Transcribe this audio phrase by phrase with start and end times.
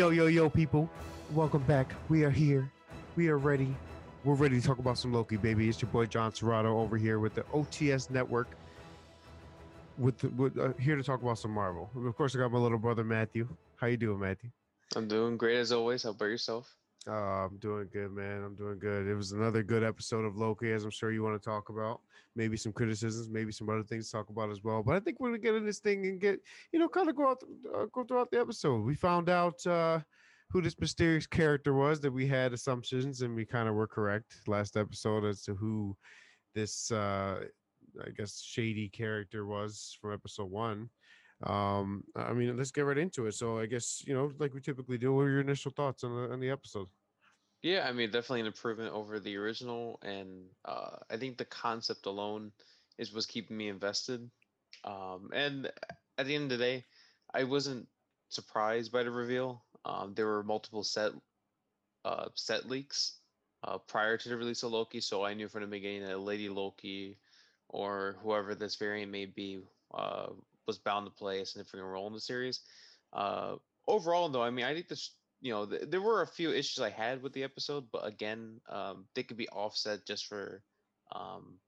[0.00, 0.88] Yo, yo, yo, people.
[1.34, 1.94] Welcome back.
[2.08, 2.72] We are here.
[3.16, 3.76] We are ready.
[4.24, 5.68] We're ready to talk about some Loki, baby.
[5.68, 8.48] It's your boy John Serrato over here with the OTS Network.
[9.98, 11.90] With, with uh, here to talk about some Marvel.
[11.94, 13.46] Of course, I got my little brother Matthew.
[13.76, 14.48] How you doing, Matthew?
[14.96, 16.04] I'm doing great as always.
[16.04, 16.74] How about yourself?
[17.08, 18.42] Uh, I'm doing good, man.
[18.44, 19.06] I'm doing good.
[19.06, 22.02] It was another good episode of Loki, as I'm sure you want to talk about.
[22.36, 24.82] Maybe some criticisms, maybe some other things to talk about as well.
[24.82, 26.40] But I think we're gonna get in this thing and get,
[26.72, 27.42] you know, kind of go out,
[27.74, 28.84] uh, go throughout the episode.
[28.84, 30.00] We found out uh,
[30.50, 34.34] who this mysterious character was that we had assumptions, and we kind of were correct
[34.46, 35.96] last episode as to who
[36.54, 37.44] this, uh,
[38.04, 40.90] I guess, shady character was from episode one.
[41.42, 43.34] Um, I mean, let's get right into it.
[43.34, 46.14] So I guess you know, like we typically do, what are your initial thoughts on
[46.14, 46.88] the on the episode?
[47.62, 52.06] Yeah, I mean, definitely an improvement over the original, and uh, I think the concept
[52.06, 52.52] alone
[52.98, 54.30] is was keeping me invested.
[54.84, 55.70] Um, and
[56.16, 56.84] at the end of the day,
[57.34, 57.86] I wasn't
[58.28, 59.62] surprised by the reveal.
[59.84, 61.12] Um, there were multiple set
[62.04, 63.18] uh, set leaks
[63.64, 66.48] uh, prior to the release of Loki, so I knew from the beginning that Lady
[66.48, 67.18] Loki
[67.68, 69.60] or whoever this variant may be
[69.94, 70.28] uh,
[70.66, 72.60] was bound to play a significant role in the series.
[73.12, 76.52] Uh, overall, though, I mean, I think this, you know, th- there were a few
[76.52, 80.62] issues I had with the episode, but again, um, they could be offset just for
[81.14, 81.58] um,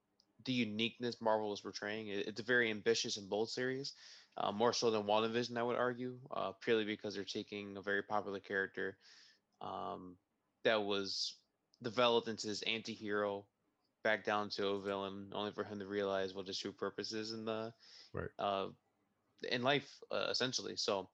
[0.45, 2.09] the uniqueness Marvel was portraying.
[2.09, 3.93] It, it's a very ambitious and bold series,
[4.37, 8.03] uh, more so than WandaVision, I would argue, uh, purely because they're taking a very
[8.03, 8.97] popular character
[9.61, 10.17] um,
[10.65, 11.37] that was
[11.83, 13.45] developed into this anti-hero
[14.05, 17.33] back down to a villain only for him to realize what his true purpose is
[17.33, 17.73] in the
[18.13, 18.31] right.
[18.39, 18.67] uh,
[19.51, 20.77] in life, uh, essentially.
[20.77, 21.09] So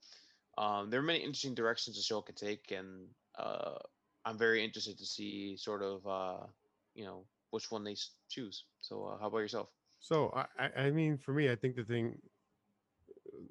[0.57, 3.07] um, there are many interesting directions the show can take, and
[3.39, 3.77] uh,
[4.25, 6.47] I'm very interested to see sort of uh,
[6.95, 7.97] you know which one they
[8.29, 8.65] choose.
[8.81, 9.69] So uh, how about yourself?
[10.01, 12.19] So I, I mean, for me, I think the thing,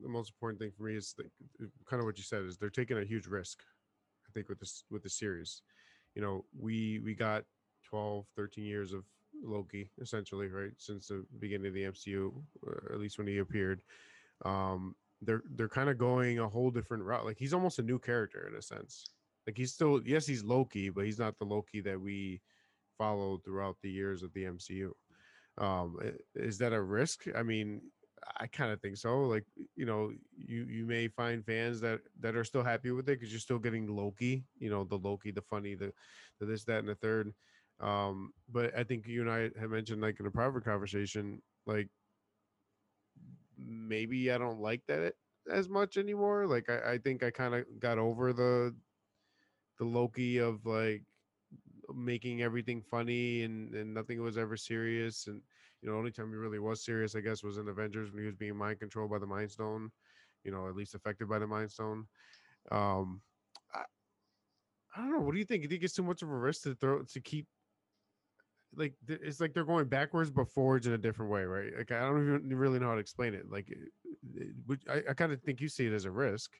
[0.01, 1.23] the most important thing for me is the,
[1.89, 3.63] kind of what you said is they're taking a huge risk.
[4.27, 5.61] I think with this with the series,
[6.15, 7.43] you know, we we got
[7.89, 9.03] 12, 13 years of
[9.43, 12.33] Loki essentially, right, since the beginning of the MCU,
[12.91, 13.81] at least when he appeared
[14.45, 17.99] um they're they're kind of going a whole different route like he's almost a new
[17.99, 19.05] character in a sense.
[19.45, 22.41] Like he's still yes he's loki but he's not the loki that we
[22.97, 24.91] followed throughout the years of the mcu
[25.57, 25.97] um
[26.35, 27.25] is that a risk?
[27.35, 27.81] I mean
[28.39, 29.45] i kind of think so like
[29.75, 33.31] you know you you may find fans that that are still happy with it because
[33.31, 35.93] you're still getting loki you know the loki the funny the,
[36.39, 37.33] the this that and the third.
[37.79, 41.89] Um but i think you and i had mentioned like in a private conversation like
[43.57, 45.13] maybe I don't like that
[45.51, 46.47] as much anymore.
[46.47, 48.75] Like I, I think I kind of got over the
[49.77, 51.03] the Loki of like
[51.93, 55.27] making everything funny and, and nothing was ever serious.
[55.27, 55.41] And
[55.81, 58.25] you know, only time he really was serious, I guess, was in Avengers when he
[58.25, 59.91] was being mind controlled by the Mind Stone.
[60.43, 62.07] You know, at least affected by the Mind Stone.
[62.71, 63.21] Um,
[63.73, 63.83] I,
[64.95, 65.19] I don't know.
[65.19, 65.63] What do you think?
[65.63, 67.47] You think it's too much of a risk to throw to keep
[68.75, 71.71] like it's like they're going backwards but forwards in a different way, right?
[71.77, 73.49] Like I don't even really know how to explain it.
[73.49, 73.67] Like,
[74.89, 76.51] I, I kind of think you see it as a risk.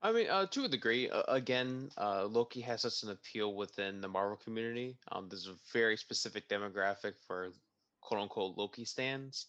[0.00, 1.10] I mean, uh, to a degree.
[1.10, 4.96] Uh, again, uh, Loki has such an appeal within the Marvel community.
[5.10, 7.52] Um, there's a very specific demographic for
[8.00, 9.46] "quote unquote" Loki stands.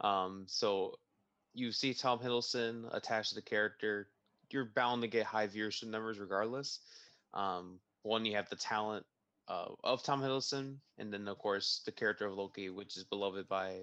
[0.00, 0.94] Um, so
[1.52, 4.08] you see Tom Hiddleston attached to the character,
[4.50, 6.80] you're bound to get high viewership numbers regardless.
[7.34, 9.04] Um, one, you have the talent
[9.50, 13.48] uh, of Tom Hiddleston, and then of course the character of Loki, which is beloved
[13.48, 13.80] by,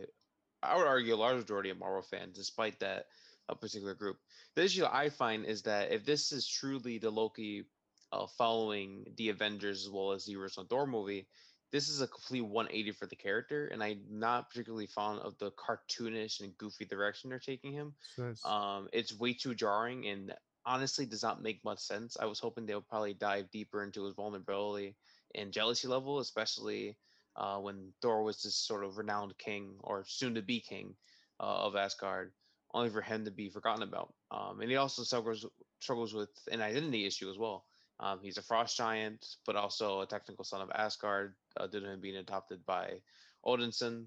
[0.64, 3.08] I would argue, a large majority of Marvel fans, despite that
[3.50, 4.18] a particular group.
[4.56, 7.66] The issue I find is that if this is truly the Loki
[8.12, 11.28] uh, following the Avengers as well as the original Thor movie,
[11.72, 15.52] this is a complete 180 for the character, and I'm not particularly fond of the
[15.52, 17.94] cartoonish and goofy direction they're taking him.
[18.18, 18.42] Nice.
[18.46, 20.34] Um, it's way too jarring and
[20.66, 22.16] honestly does not make much sense.
[22.18, 24.96] I was hoping they would probably dive deeper into his vulnerability
[25.36, 26.98] and jealousy level, especially
[27.36, 30.96] uh, when Thor was this sort of renowned king or soon to be king
[31.40, 32.32] uh, of Asgard,
[32.74, 34.14] only for him to be forgotten about.
[34.32, 35.46] Um, and he also struggles
[35.80, 37.66] struggles with an identity issue as well.
[38.00, 41.92] Um, he's a frost giant, but also a technical son of Asgard, uh, due to
[41.92, 43.02] him being adopted by
[43.46, 44.06] Odinson,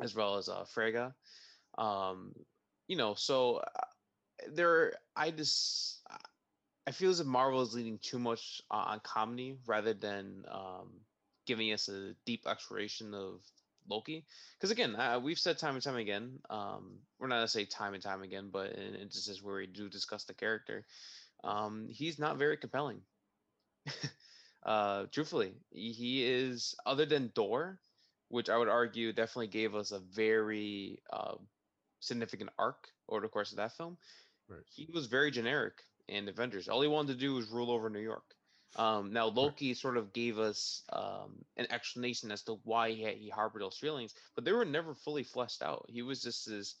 [0.00, 1.14] as well as uh, Frigga.
[1.78, 2.32] Um,
[2.88, 3.84] you know, so uh,
[4.52, 6.00] there, I just
[6.86, 10.90] I feel as if Marvel is leaning too much uh, on comedy rather than um,
[11.46, 13.40] giving us a deep exploration of
[13.88, 14.26] Loki.
[14.58, 17.94] Because again, uh, we've said time and time again, um, we're not gonna say time
[17.94, 20.84] and time again, but in instances where we do discuss the character,
[21.44, 23.00] um, he's not very compelling.
[24.64, 27.78] uh, truthfully, he is other than Thor,
[28.28, 31.34] which I would argue definitely gave us a very uh,
[32.00, 33.98] significant arc over the course of that film.
[34.48, 34.62] Right.
[34.66, 35.74] He was very generic
[36.12, 36.68] in Avengers.
[36.68, 38.24] All he wanted to do was rule over New York.
[38.76, 43.16] Um, now Loki sort of gave us um, an explanation as to why he, had,
[43.16, 45.84] he harbored those feelings, but they were never fully fleshed out.
[45.88, 46.76] He was just this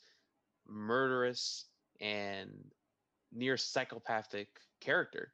[0.66, 1.66] murderous
[2.00, 2.50] and
[3.32, 4.48] near psychopathic
[4.80, 5.32] character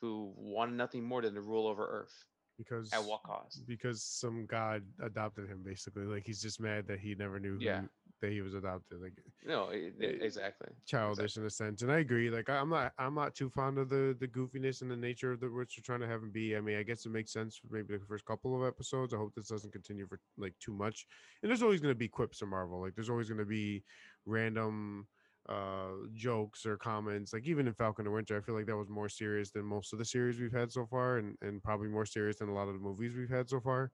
[0.00, 2.24] who wanted nothing more than to rule over Earth.
[2.58, 3.66] Because at what cost?
[3.66, 6.04] Because some god adopted him, basically.
[6.04, 7.80] Like he's just mad that he never knew yeah.
[8.24, 9.00] That he was adopted.
[9.00, 9.12] Like
[9.46, 11.42] no, it, it, exactly childish exactly.
[11.42, 11.82] in a sense.
[11.82, 12.30] And I agree.
[12.30, 15.40] Like I'm not I'm not too fond of the the goofiness and the nature of
[15.40, 16.56] the which you're trying to have him be.
[16.56, 19.12] I mean, I guess it makes sense for maybe the first couple of episodes.
[19.12, 21.06] I hope this doesn't continue for like too much.
[21.42, 22.80] And there's always gonna be quips in Marvel.
[22.80, 23.82] Like there's always gonna be
[24.26, 25.06] random
[25.50, 28.88] uh jokes or comments like even in falcon and winter i feel like that was
[28.88, 32.06] more serious than most of the series we've had so far and and probably more
[32.06, 33.90] serious than a lot of the movies we've had so far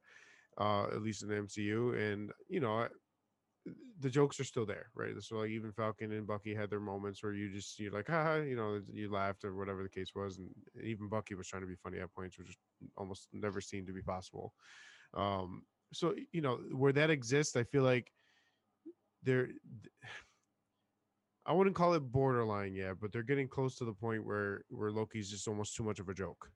[0.61, 2.87] uh at least in the mcu and you know
[4.01, 7.23] the jokes are still there right so like even falcon and bucky had their moments
[7.23, 10.39] where you just you're like haha you know you laughed or whatever the case was
[10.39, 10.49] and
[10.83, 12.57] even bucky was trying to be funny at points which
[12.97, 14.55] almost never seemed to be possible
[15.15, 15.63] um
[15.93, 18.11] so you know where that exists i feel like
[19.23, 19.49] there
[21.47, 24.93] I wouldn't call it borderline yet, but they're getting close to the point where where
[24.93, 26.51] Loki's just almost too much of a joke.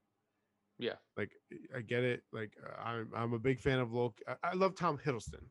[0.78, 1.32] Yeah, like
[1.74, 2.22] I get it.
[2.32, 4.22] Like I'm I'm a big fan of Loki.
[4.28, 5.46] I, I love Tom Hiddleston.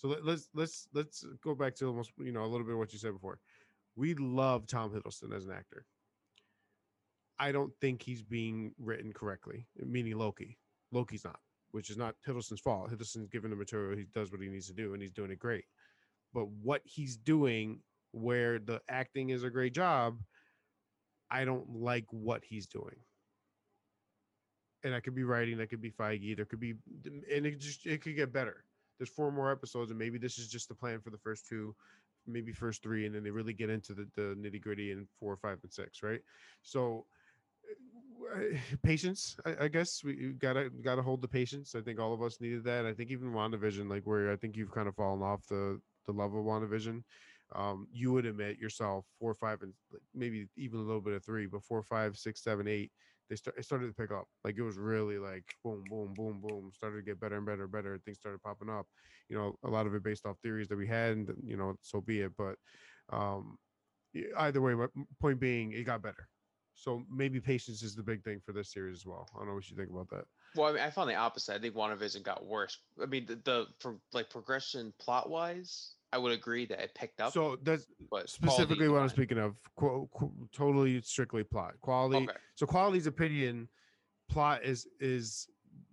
[0.00, 2.78] So let, let's let's let's go back to almost you know a little bit of
[2.78, 3.38] what you said before.
[3.96, 5.84] We love Tom Hiddleston as an actor.
[7.38, 10.56] I don't think he's being written correctly, meaning Loki.
[10.90, 11.38] Loki's not,
[11.72, 12.90] which is not Hiddleston's fault.
[12.90, 15.38] Hiddleston's given the material, he does what he needs to do, and he's doing it
[15.38, 15.64] great.
[16.32, 17.80] But what he's doing
[18.12, 20.18] where the acting is a great job,
[21.30, 22.96] I don't like what he's doing.
[24.82, 26.74] And I could be writing, that could be Feige, there could be,
[27.04, 28.64] and it just it could get better.
[29.00, 31.74] There's four more episodes, and maybe this is just the plan for the first two,
[32.26, 35.38] maybe first three, and then they really get into the, the nitty gritty in four,
[35.38, 36.20] five, and six, right?
[36.60, 37.06] So
[38.34, 40.04] uh, patience I, I, guess.
[40.04, 41.74] We gotta gotta hold the patience.
[41.74, 42.84] I think all of us needed that.
[42.84, 46.12] I think even wandavision like where i think you've kind of fallen off the the
[46.12, 47.02] love of wandavision.
[47.54, 49.72] Um, you would admit yourself four, five, and
[50.14, 52.92] maybe even a little bit of three, but four, five, six, seven, eight,
[53.30, 54.26] they start it started to pick up.
[54.44, 57.62] Like it was really like boom, boom, boom, boom, started to get better and better
[57.62, 57.98] and better.
[58.04, 58.86] Things started popping up.
[59.28, 61.76] You know, a lot of it based off theories that we had, and you know,
[61.80, 62.32] so be it.
[62.36, 62.56] But
[63.10, 63.56] um,
[64.36, 64.88] either way, my
[65.20, 66.28] point being, it got better.
[66.74, 69.28] So maybe patience is the big thing for this series as well.
[69.34, 70.24] I don't know what you think about that.
[70.56, 71.54] Well, I mean, I found the opposite.
[71.54, 72.78] I think WandaVision got worse.
[73.00, 77.32] I mean, the, the like progression plot wise, I would agree that it picked up.
[77.32, 77.86] So that's
[78.26, 79.54] specifically what I'm speaking of.
[79.76, 82.24] Qu- qu- totally strictly plot quality.
[82.24, 82.38] Okay.
[82.56, 83.68] So quality's opinion,
[84.28, 85.46] plot is is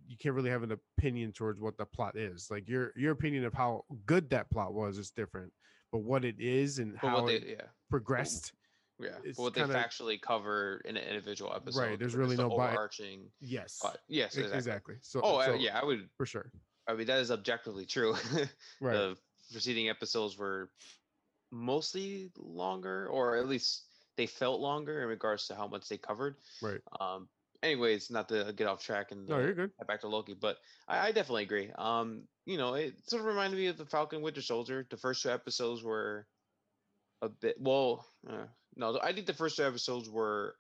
[0.07, 2.47] you can't really have an opinion towards what the plot is.
[2.49, 5.51] Like your your opinion of how good that plot was is different,
[5.91, 7.65] but what it is and but how they, it yeah.
[7.89, 8.53] progressed.
[8.99, 11.79] Yeah, but what kinda, they factually cover in an individual episode.
[11.79, 11.99] Right.
[11.99, 13.29] There's really no overarching.
[13.39, 13.77] Yes.
[13.79, 13.99] Plot.
[14.07, 14.35] Yes.
[14.35, 14.57] Exactly.
[14.57, 14.95] exactly.
[15.01, 15.21] So.
[15.23, 15.79] Oh, uh, so, yeah.
[15.79, 16.51] I would for sure.
[16.87, 18.13] I mean, that is objectively true.
[18.81, 18.93] right.
[18.93, 19.17] The
[19.51, 20.69] preceding episodes were
[21.51, 23.85] mostly longer, or at least
[24.17, 26.35] they felt longer in regards to how much they covered.
[26.61, 26.81] Right.
[26.99, 27.27] Um.
[27.63, 29.71] Anyways, not to get off track and no, you're good.
[29.88, 30.57] Back to Loki, but
[30.88, 31.71] I, I definitely agree.
[31.75, 34.85] Um, you know, it sort of reminded me of the Falcon Winter Soldier.
[34.88, 36.27] The first two episodes were
[37.23, 38.06] a bit well.
[38.30, 40.56] Uh, no, I think the first two episodes were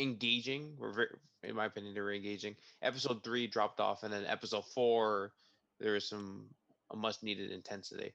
[0.00, 0.74] engaging.
[0.76, 1.08] Were very,
[1.44, 2.56] in my opinion, they were engaging.
[2.82, 5.32] Episode three dropped off, and then episode four,
[5.78, 6.46] there was some
[6.92, 8.12] a much needed intensity.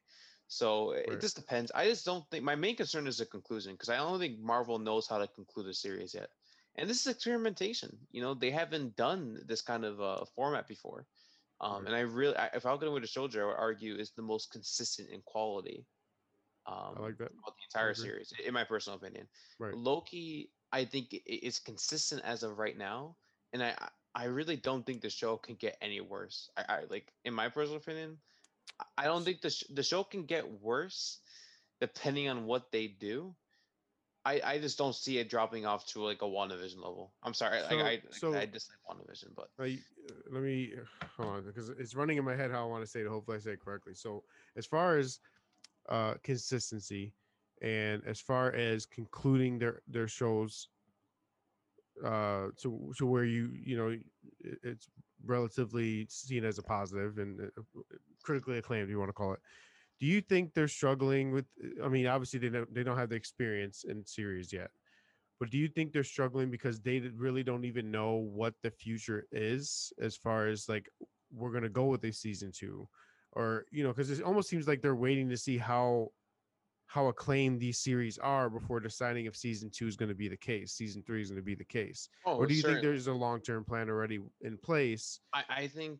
[0.48, 1.72] So it just depends.
[1.76, 4.80] I just don't think my main concern is the conclusion because I don't think Marvel
[4.80, 6.30] knows how to conclude a series yet.
[6.78, 7.98] And this is experimentation.
[8.12, 11.06] You know, they haven't done this kind of uh, format before.
[11.60, 11.86] Um.
[11.86, 14.52] And I really, if I, if Falcon Winter Soldier, I would argue is the most
[14.52, 15.86] consistent in quality.
[16.68, 17.30] Um, I like that.
[17.30, 19.28] the entire series, in my personal opinion.
[19.58, 19.74] Right.
[19.74, 23.16] Loki, I think is consistent as of right now,
[23.54, 23.74] and I,
[24.16, 26.50] I really don't think the show can get any worse.
[26.58, 28.18] I, I like, in my personal opinion,
[28.98, 31.20] I don't think the sh- the show can get worse
[31.80, 33.36] depending on what they do.
[34.26, 37.14] I, I just don't see it dropping off to like a WandaVision level.
[37.24, 39.80] I'm sorry, so, I, I, so, I dislike WandaVision, but I,
[40.10, 40.74] uh, let me
[41.16, 43.08] hold on because it's running in my head how I want to say it.
[43.08, 43.94] Hopefully, I say it correctly.
[43.96, 44.24] So,
[44.58, 45.20] as far as
[45.88, 47.14] uh, consistency,
[47.62, 50.68] and as far as concluding their their shows,
[52.04, 53.96] uh, to to where you you know
[54.64, 54.88] it's
[55.26, 57.82] relatively seen as a positive and uh,
[58.24, 59.40] critically acclaimed, you want to call it.
[60.00, 61.46] Do you think they're struggling with?
[61.84, 64.70] I mean, obviously they don't they don't have the experience in series yet,
[65.40, 69.26] but do you think they're struggling because they really don't even know what the future
[69.32, 70.88] is as far as like
[71.34, 72.88] we're gonna go with a season two,
[73.32, 76.10] or you know, because it almost seems like they're waiting to see how
[76.88, 80.38] how acclaimed these series are before deciding if season two is going to be the
[80.38, 82.10] case, season three is going to be the case.
[82.26, 85.68] Oh, or do you think there's a long term plan already in place, I, I
[85.68, 86.00] think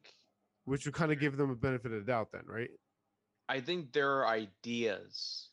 [0.66, 2.70] which would kind of give them a benefit of the doubt, then, right?
[3.48, 5.50] I think there are ideas,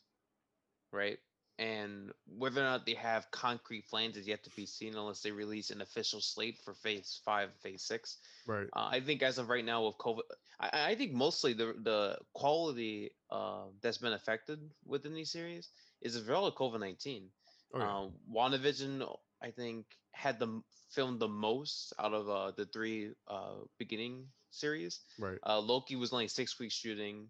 [0.93, 1.19] right?
[1.59, 5.31] And whether or not they have concrete plans is yet to be seen unless they
[5.31, 8.17] release an official slate for phase five, and phase six.
[8.47, 8.67] Right.
[8.73, 10.23] Uh, I think as of right now with COVID,
[10.59, 15.69] I, I think mostly the the quality uh, that's been affected within these series
[16.03, 17.29] is as well as COVID nineteen.
[17.73, 17.97] Oh, yeah.
[17.99, 19.07] Um, WandaVision,
[19.43, 25.01] I think, had the filmed the most out of uh, the three uh, beginning series.
[25.19, 25.39] right.
[25.45, 27.29] Uh, Loki was only six weeks shooting,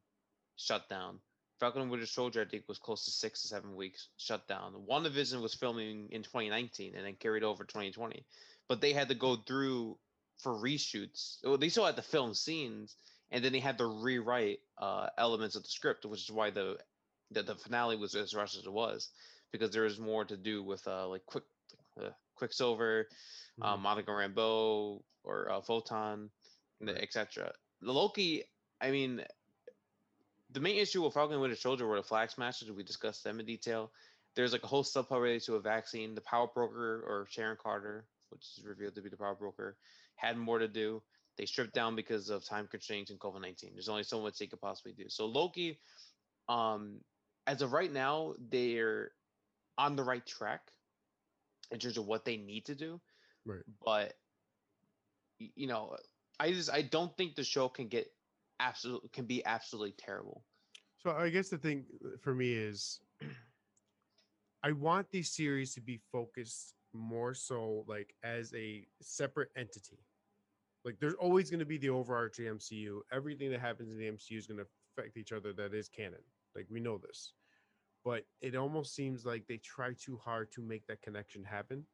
[0.57, 1.19] shut down.
[1.61, 4.75] Falcon and Winter Soldier, I think, was close to six to seven weeks, shut down.
[4.91, 8.25] WandaVision was filming in 2019 and then carried over 2020.
[8.69, 9.99] But they had to go through
[10.39, 11.39] for reshoots.
[11.45, 12.97] Well, they still had to film scenes,
[13.31, 16.79] and then they had to rewrite uh, elements of the script, which is why the
[17.31, 19.11] the, the finale was as rushed as it was,
[19.51, 21.45] because there was more to do with uh, like quick
[22.01, 23.09] uh, Quicksilver,
[23.63, 23.81] uh, Mhm.
[23.81, 26.31] Monica Rambeau, or uh, Photon,
[26.87, 27.53] etc.
[27.81, 28.45] The Loki,
[28.81, 29.25] I mean,
[30.55, 32.71] the main issue with Falcon Winter Soldier were the Flag Smashers.
[32.71, 33.91] We discussed them in detail.
[34.37, 36.15] There's like a whole subplot related to a vaccine.
[36.15, 39.77] The power broker or Sharon Carter, which is revealed to be the power broker,
[40.15, 41.03] had more to do.
[41.37, 43.71] They stripped down because of time constraints and COVID 19.
[43.75, 45.09] There's only so much they could possibly do.
[45.09, 45.81] So Loki,
[46.49, 47.01] um,
[47.49, 49.11] as of right now, they're
[49.77, 50.71] on the right track
[51.73, 53.01] in terms of what they need to do.
[53.45, 53.63] Right.
[53.85, 54.15] But
[55.39, 55.97] you know,
[56.39, 58.11] I just I don't think the show can get
[58.61, 60.45] absolute can be absolutely terrible.
[60.99, 63.01] So I guess the thing uh, for me is
[64.63, 69.99] I want these series to be focused more so like as a separate entity.
[70.85, 73.01] Like there's always going to be the overarching MCU.
[73.13, 76.23] Everything that happens in the MCU is going to affect each other that is canon.
[76.55, 77.33] Like we know this.
[78.05, 81.85] But it almost seems like they try too hard to make that connection happen.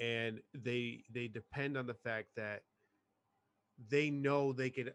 [0.00, 2.62] And they they depend on the fact that
[3.88, 4.90] they know they can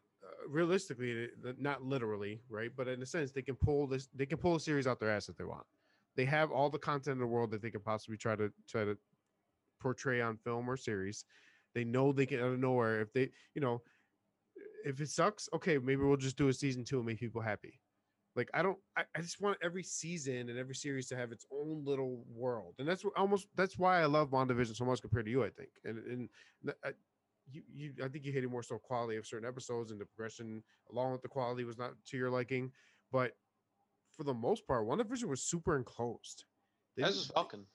[0.47, 4.37] realistically uh, not literally right but in a sense they can pull this they can
[4.37, 5.65] pull a series out their ass if they want.
[6.15, 8.83] They have all the content in the world that they can possibly try to try
[8.85, 8.97] to
[9.81, 11.25] portray on film or series.
[11.75, 13.01] They know they can out of nowhere.
[13.01, 13.81] If they you know
[14.85, 17.79] if it sucks okay maybe we'll just do a season two and make people happy.
[18.35, 21.45] Like i don't i, I just want every season and every series to have its
[21.51, 22.75] own little world.
[22.79, 25.49] And that's what almost that's why i love WandaVision so much compared to you i
[25.49, 25.69] think.
[25.85, 26.29] And and
[26.85, 26.93] I-
[27.51, 30.63] you, you I think you hated more so quality of certain episodes and the progression
[30.91, 32.71] along with the quality was not to your liking.
[33.11, 33.35] But
[34.15, 36.45] for the most part, One WandaVision was super enclosed.
[36.95, 37.65] They That's just Falcon,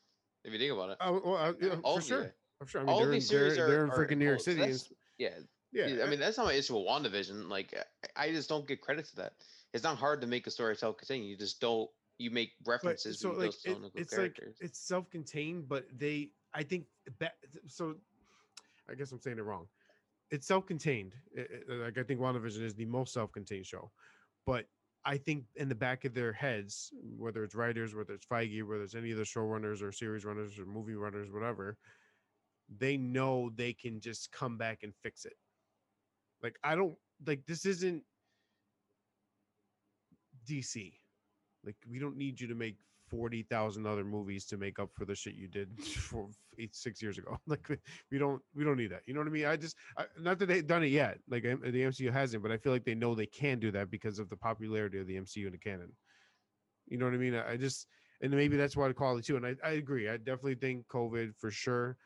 [0.44, 0.98] if you think about it.
[1.00, 2.34] Oh, well, yeah, for sure.
[2.60, 2.80] I'm sure.
[2.82, 4.40] I mean, All they're, in, these they're, series are, they're in freaking New York.
[4.40, 4.60] City.
[4.60, 5.30] That's- yeah,
[5.72, 7.48] yeah, I mean that's not my issue with WandaVision.
[7.48, 7.74] Like
[8.16, 9.32] I just don't get credit to that.
[9.72, 11.30] It's not hard to make a story tell continue.
[11.30, 15.68] You just don't you make references, so but you like it- it's like it's self-contained,
[15.68, 16.86] but they I think
[17.18, 17.34] that
[17.66, 17.96] so.
[18.90, 19.68] I guess I'm saying it wrong.
[20.30, 21.14] It's self-contained.
[21.36, 23.92] I- I- uh, Like I think WandaVision is the most self-contained show,
[24.46, 24.66] but
[25.04, 28.82] I think in the back of their heads, whether it's writers, whether it's Feige, whether
[28.84, 31.78] it's any of the showrunners or series runners or movie runners, whatever,
[32.68, 35.36] they know they can just come back and fix it.
[36.42, 38.04] Like I don't like this isn't
[40.44, 40.98] DC.
[41.64, 42.76] Like we don't need you to make
[43.08, 47.02] forty thousand other movies to make up for the shit you did for eight six
[47.02, 47.38] years ago.
[47.46, 47.68] Like
[48.10, 49.02] we- don't we don't need that.
[49.06, 49.46] You know what I mean?
[49.46, 51.18] I just I, not that they've done it yet.
[51.28, 54.18] Like the MCU hasn't, but I feel like they know they can do that because
[54.18, 55.92] of the popularity of the MCU and the canon.
[56.86, 57.34] You know what I mean?
[57.34, 57.86] I, I just
[58.20, 59.36] and maybe that's why I call it too.
[59.36, 60.08] And I, I agree.
[60.08, 61.96] I definitely think COVID for sure.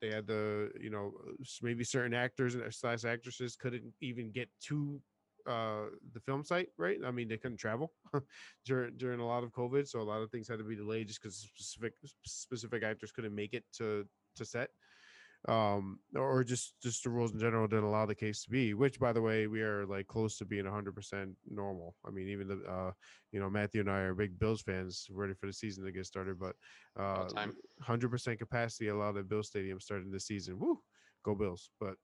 [0.00, 1.12] They had the you know
[1.62, 5.00] maybe certain actors and uh, slash actresses couldn't even get to
[5.48, 6.98] uh the film site right?
[7.04, 7.92] I mean they couldn't travel
[8.64, 11.08] during during a lot of covid so a lot of things had to be delayed
[11.08, 14.70] just because specific specific actors couldn't make it to to set
[15.46, 18.98] um or just just the rules in general didn't allow the case to be which
[18.98, 21.94] by the way we are like close to being 100% normal.
[22.04, 22.90] I mean even the uh
[23.30, 26.06] you know matthew and i are big bills fans ready for the season to get
[26.06, 26.56] started but
[26.98, 27.28] uh
[27.86, 30.58] 100% capacity allowed at bill stadium starting this season.
[30.58, 30.80] Woo!
[31.24, 31.94] go bills but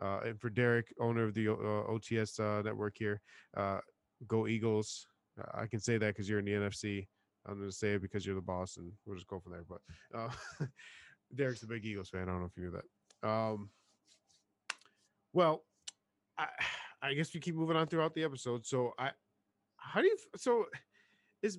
[0.00, 3.20] and for Derek, owner of the uh, OTS uh, network here,
[3.56, 3.78] uh,
[4.26, 5.06] go Eagles.
[5.40, 7.06] Uh, I can say that because you're in the NFC.
[7.46, 9.64] I'm going to say it because you're the boss, and we'll just go from there.
[9.68, 9.80] But
[10.16, 10.66] uh,
[11.34, 12.22] Derek's a big Eagles fan.
[12.22, 13.28] I don't know if you knew that.
[13.28, 13.70] Um,
[15.32, 15.64] well,
[16.38, 16.46] I,
[17.02, 18.64] I guess we keep moving on throughout the episode.
[18.64, 19.10] So I,
[19.76, 20.16] how do you?
[20.36, 20.66] So
[21.42, 21.58] is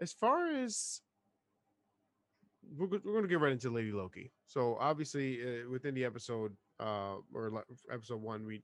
[0.00, 1.02] as far as
[2.76, 4.32] we're, we're going to get right into Lady Loki.
[4.50, 8.62] So obviously, uh, within the episode, uh, or episode one, we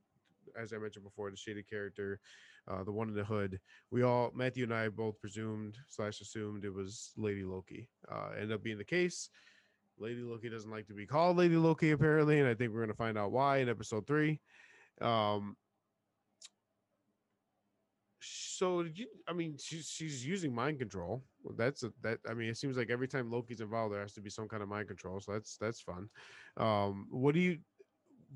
[0.60, 2.18] as I mentioned before, the shaded character,
[2.66, 3.60] uh, the one in the hood.
[3.92, 7.88] We all Matthew and I both presumed slash assumed it was Lady Loki.
[8.10, 9.30] Uh, ended up being the case.
[9.96, 12.94] Lady Loki doesn't like to be called Lady Loki apparently, and I think we're gonna
[12.94, 14.40] find out why in episode three.
[15.00, 15.56] Um,
[18.56, 21.24] so you, I mean, she's she's using mind control.
[21.56, 22.18] That's a, that.
[22.28, 24.62] I mean, it seems like every time Loki's involved, there has to be some kind
[24.62, 25.20] of mind control.
[25.20, 26.08] So that's that's fun.
[26.56, 27.58] Um, what do you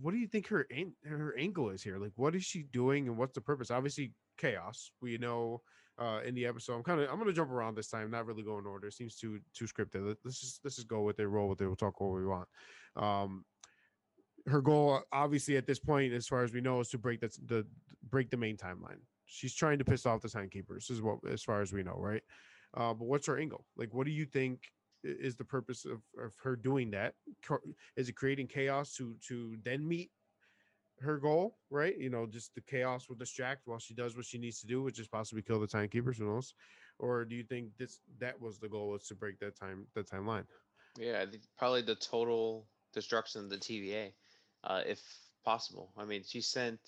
[0.00, 0.66] what do you think her
[1.04, 1.98] her angle is here?
[1.98, 3.70] Like, what is she doing, and what's the purpose?
[3.70, 4.92] Obviously, chaos.
[5.00, 5.62] We know
[5.98, 6.74] uh, in the episode.
[6.74, 8.88] I'm kind of I'm gonna jump around this time, not really go in order.
[8.88, 10.16] It seems too too scripted.
[10.24, 11.66] Let's just let's just go with it, roll with it.
[11.66, 12.48] We'll talk what we want.
[12.96, 13.44] Um,
[14.46, 17.34] her goal, obviously, at this point, as far as we know, is to break that
[17.46, 17.66] the
[18.08, 19.00] break the main timeline.
[19.30, 22.22] She's trying to piss off the timekeepers, is what as far as we know, right?
[22.75, 23.64] Uh, but what's her angle?
[23.76, 24.72] Like, what do you think
[25.02, 27.14] is the purpose of, of her doing that?
[27.96, 30.10] Is it creating chaos to to then meet
[31.00, 31.96] her goal, right?
[31.96, 34.82] You know, just the chaos will distract while she does what she needs to do,
[34.82, 36.54] which is possibly kill the timekeepers, who knows?
[36.99, 40.10] Or do you think this that was the goal was to break that time that
[40.10, 40.44] timeline?
[40.99, 41.25] Yeah,
[41.56, 44.12] probably the total destruction of the TVA,
[44.64, 45.00] uh, if
[45.44, 45.92] possible.
[45.96, 46.80] I mean, she sent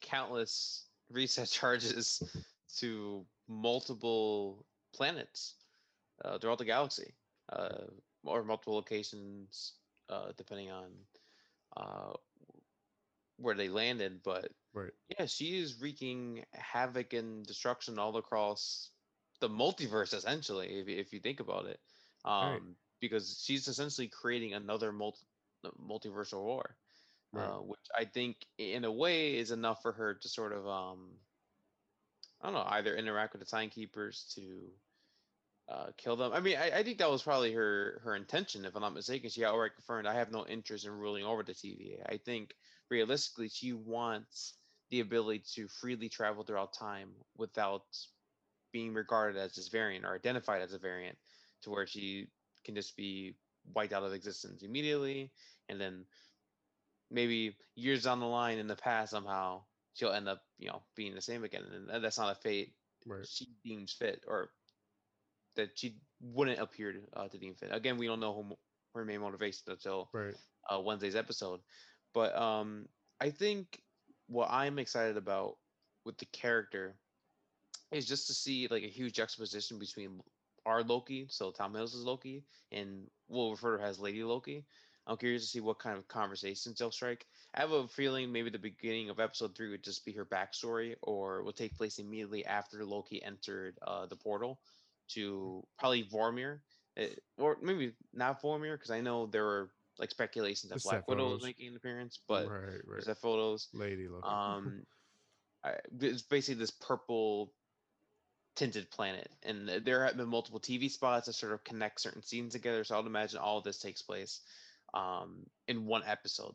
[0.00, 2.22] countless reset charges
[2.78, 4.64] to multiple
[4.94, 5.54] planets
[6.24, 7.14] uh, throughout the galaxy,
[7.52, 7.86] uh,
[8.24, 9.74] or multiple locations,
[10.08, 10.90] uh, depending on
[11.76, 12.12] uh,
[13.38, 14.20] where they landed.
[14.22, 14.92] But right.
[15.18, 18.90] yeah, she is wreaking havoc and destruction all across
[19.40, 21.80] the multiverse, essentially, if, if you think about it.
[22.24, 22.62] Um, right.
[23.00, 25.26] Because she's essentially creating another multi,
[25.84, 26.76] multiversal war,
[27.32, 27.46] right.
[27.46, 31.10] uh, which I think, in a way, is enough for her to sort of, um,
[32.40, 34.70] I don't know, either interact with the timekeepers to
[35.68, 36.32] uh, kill them.
[36.32, 39.30] I mean, I, I, think that was probably her her intention, if I'm not mistaken.
[39.30, 42.54] She outright confirmed, "I have no interest in ruling over the TVA." I think
[42.90, 44.54] realistically, she wants
[44.90, 47.84] the ability to freely travel throughout time without
[48.72, 51.16] being regarded as this variant or identified as a variant,
[51.62, 52.26] to where she
[52.64, 53.34] can just be
[53.74, 55.30] wiped out of existence immediately,
[55.68, 56.04] and then
[57.12, 59.62] maybe years down the line in the past somehow
[59.94, 62.72] she'll end up, you know, being the same again, and that's not a fate
[63.06, 63.26] right.
[63.26, 64.50] she deems fit or
[65.56, 67.70] that she wouldn't appear to, uh, to deem fit.
[67.72, 68.56] Again, we don't know who,
[68.94, 70.34] her main motivation until right.
[70.72, 71.60] uh, Wednesday's episode.
[72.14, 72.86] But um,
[73.20, 73.80] I think
[74.28, 75.56] what I'm excited about
[76.04, 76.94] with the character
[77.90, 80.20] is just to see like a huge juxtaposition between
[80.64, 84.64] our Loki, so Tom Hiddleston's Loki, and we'll refer to her as Lady Loki.
[85.06, 87.26] I'm curious to see what kind of conversations they'll strike.
[87.54, 90.94] I have a feeling maybe the beginning of episode three would just be her backstory,
[91.02, 94.60] or will take place immediately after Loki entered uh, the portal
[95.08, 96.60] to probably Vormir,
[96.96, 101.08] it, eh, or maybe not Vormir, because I know there were like speculations that Black
[101.08, 103.04] Widow was making an appearance, but right, right.
[103.04, 103.68] that photos.
[103.72, 104.30] Lady looking.
[104.30, 104.86] Um,
[105.64, 107.52] I, it's basically this purple
[108.56, 112.52] tinted planet, and there have been multiple TV spots that sort of connect certain scenes
[112.52, 112.84] together.
[112.84, 114.40] So I'd imagine all of this takes place
[114.94, 116.54] um, in one episode.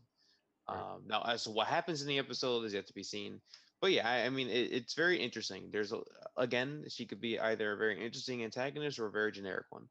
[0.70, 0.78] Right.
[0.78, 3.40] Um, now, as to what happens in the episode is yet to be seen.
[3.80, 5.70] But yeah, I, I mean, it, it's very interesting.
[5.72, 6.00] There's a,
[6.36, 9.88] again, she could be either a very interesting antagonist or a very generic one.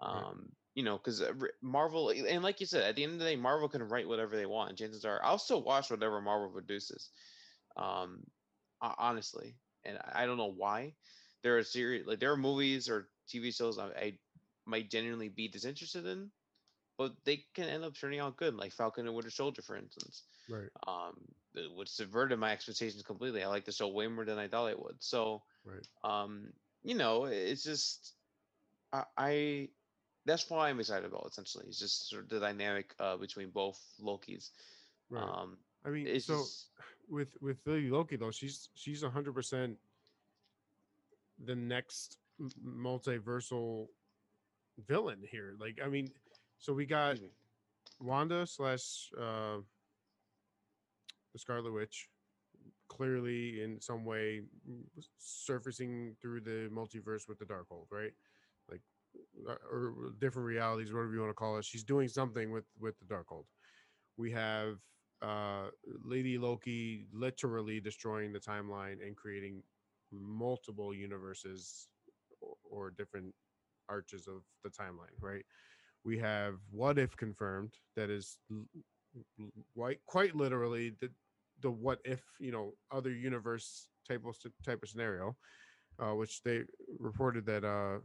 [0.00, 0.34] Um, right
[0.74, 3.36] you know, because uh, Marvel, and like you said, at the end of the day,
[3.36, 4.70] Marvel can write whatever they want.
[4.70, 7.10] And chances are, I'll still watch whatever Marvel produces.
[7.76, 8.20] Um,
[8.80, 10.94] honestly, and I don't know why.
[11.42, 14.18] There are series like there are movies or TV shows I, I
[14.64, 16.30] might genuinely be disinterested in,
[16.98, 20.22] but they can end up turning out good, like Falcon and Winter Soldier, for instance.
[20.48, 20.68] Right.
[20.86, 21.14] Um,
[21.76, 23.42] which subverted my expectations completely.
[23.42, 24.96] I like the show way more than I thought it would.
[25.00, 25.86] So, right.
[26.04, 26.52] Um,
[26.82, 28.14] you know, it's just
[28.92, 29.68] I, I
[30.24, 31.26] that's why I'm excited about.
[31.30, 34.50] Essentially, it's just sort of the dynamic uh, between both Lokis.
[35.10, 35.22] Right.
[35.22, 36.66] Um, I mean, so just...
[37.08, 39.76] with with Lady Loki though, she's she's hundred percent
[41.44, 42.18] the next
[42.64, 43.88] multiversal
[44.86, 45.54] villain here.
[45.58, 46.10] Like, I mean,
[46.62, 47.18] so we got
[48.00, 49.56] Wanda slash uh,
[51.32, 52.08] the Scarlet Witch,
[52.88, 54.42] clearly in some way
[55.18, 58.12] surfacing through the multiverse with the Darkhold, right?
[58.70, 58.80] Like,
[59.70, 61.64] or different realities, whatever you want to call it.
[61.64, 63.44] She's doing something with with the Darkhold.
[64.16, 64.76] We have
[65.20, 65.70] uh,
[66.04, 69.64] Lady Loki literally destroying the timeline and creating
[70.12, 71.88] multiple universes
[72.40, 73.34] or, or different
[73.88, 75.16] arches of the timeline.
[75.20, 75.44] Right.
[76.04, 78.38] We have what if confirmed that is
[79.74, 81.10] quite quite literally the
[81.60, 85.36] the what if you know other universe type of type of scenario,
[85.98, 86.62] uh, which they
[86.98, 87.98] reported that uh,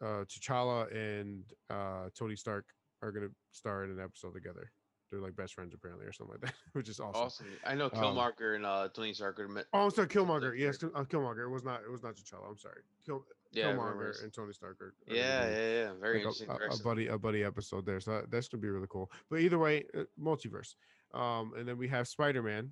[0.00, 2.64] uh, T'Challa and uh, Tony Stark
[3.02, 4.70] are going to star in an episode together.
[5.10, 7.22] They're like best friends apparently or something like that, which is awesome.
[7.22, 7.46] Awesome.
[7.64, 9.66] I know Um, Killmonger and uh Tony Stark are met.
[9.72, 10.58] Oh, I'm sorry, Killmonger.
[10.58, 11.44] Yes, uh, Killmonger.
[11.44, 11.80] It was not.
[11.82, 12.48] It was not T'Challa.
[12.50, 12.80] I'm sorry.
[13.04, 14.86] Kill, Yeah, Killmonger and Tony Stark are.
[14.86, 15.92] are Yeah, be, yeah, yeah.
[16.00, 16.48] Very like, interesting.
[16.70, 18.00] a, a, buddy a buddy episode there.
[18.00, 19.10] So that, that's gonna be really cool.
[19.30, 20.74] But either way, uh, multiverse.
[21.14, 22.70] Um, and then we have Spider Man.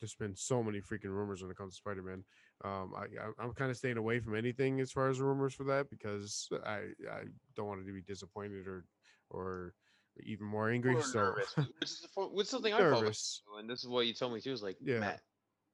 [0.00, 2.24] There's been so many freaking rumors when it comes to Spider Man.
[2.64, 5.64] Um, I, I I'm kind of staying away from anything as far as rumors for
[5.64, 6.76] that because I
[7.10, 7.24] I
[7.56, 8.84] don't want to be disappointed or
[9.28, 9.74] or
[10.20, 10.94] even more angry.
[10.94, 13.42] Or so which is the which something I nervous.
[13.58, 14.52] and this is what you told me too.
[14.52, 15.00] Is like, Yeah.
[15.00, 15.20] Matt,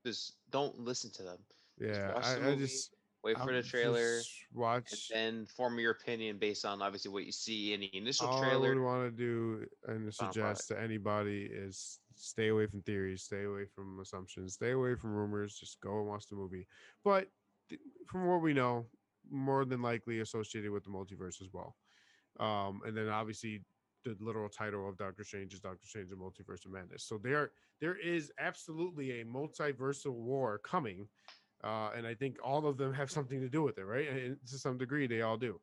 [0.06, 1.38] just don't listen to them.
[1.78, 4.20] Yeah, watch the I, I just Wait for I'm the trailer,
[4.88, 8.28] just and then form your opinion based on obviously what you see in the initial
[8.38, 8.54] trailer.
[8.58, 13.24] All I would want to do and suggest to anybody is stay away from theories,
[13.24, 15.58] stay away from assumptions, stay away from rumors.
[15.58, 16.68] Just go and watch the movie.
[17.04, 17.28] But
[17.68, 18.86] th- from what we know,
[19.28, 21.74] more than likely associated with the multiverse as well.
[22.38, 23.62] Um, and then obviously
[24.04, 27.04] the literal title of Doctor Strange is Doctor Strange: The Multiverse of Madness.
[27.04, 31.08] So there, there is absolutely a multiversal war coming.
[31.64, 34.08] Uh, and I think all of them have something to do with it, right?
[34.08, 35.60] And to some degree, they all do.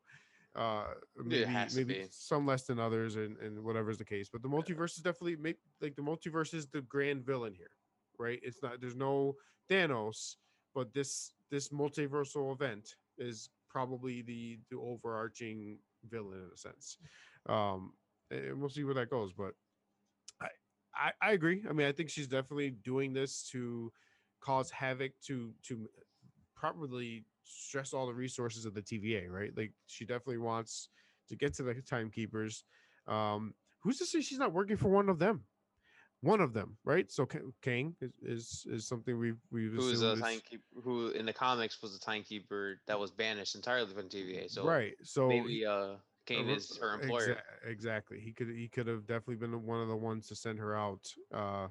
[0.55, 0.85] Uh,
[1.17, 1.45] maybe
[1.75, 2.07] maybe be.
[2.09, 4.29] some less than others, and, and whatever's the case.
[4.31, 7.71] But the multiverse is definitely make, like the multiverse is the grand villain here,
[8.17, 8.39] right?
[8.41, 9.35] It's not there's no
[9.69, 10.35] Thanos,
[10.73, 15.77] but this this multiversal event is probably the the overarching
[16.09, 16.97] villain in a sense.
[17.49, 19.33] Um, and we'll see where that goes.
[19.33, 19.53] But
[20.41, 20.47] I,
[20.95, 21.63] I I agree.
[21.69, 23.91] I mean, I think she's definitely doing this to
[24.41, 25.89] cause havoc to to
[26.55, 29.51] probably stress all the resources of the TVA, right?
[29.55, 30.89] Like she definitely wants
[31.29, 32.63] to get to the timekeepers.
[33.07, 35.43] Um, who's to say she's not working for one of them?
[36.21, 37.11] One of them, right?
[37.11, 40.63] So Ka- Kang is is, is something we've we've who is a timekeeper?
[40.83, 44.49] Who in the comics was a timekeeper that was banished entirely from TVA.
[44.49, 44.93] So right.
[45.03, 47.35] So maybe uh, Kang is her employer.
[47.35, 48.19] exa- exactly.
[48.19, 51.05] He could he could have definitely been one of the ones to send her out
[51.33, 51.67] uh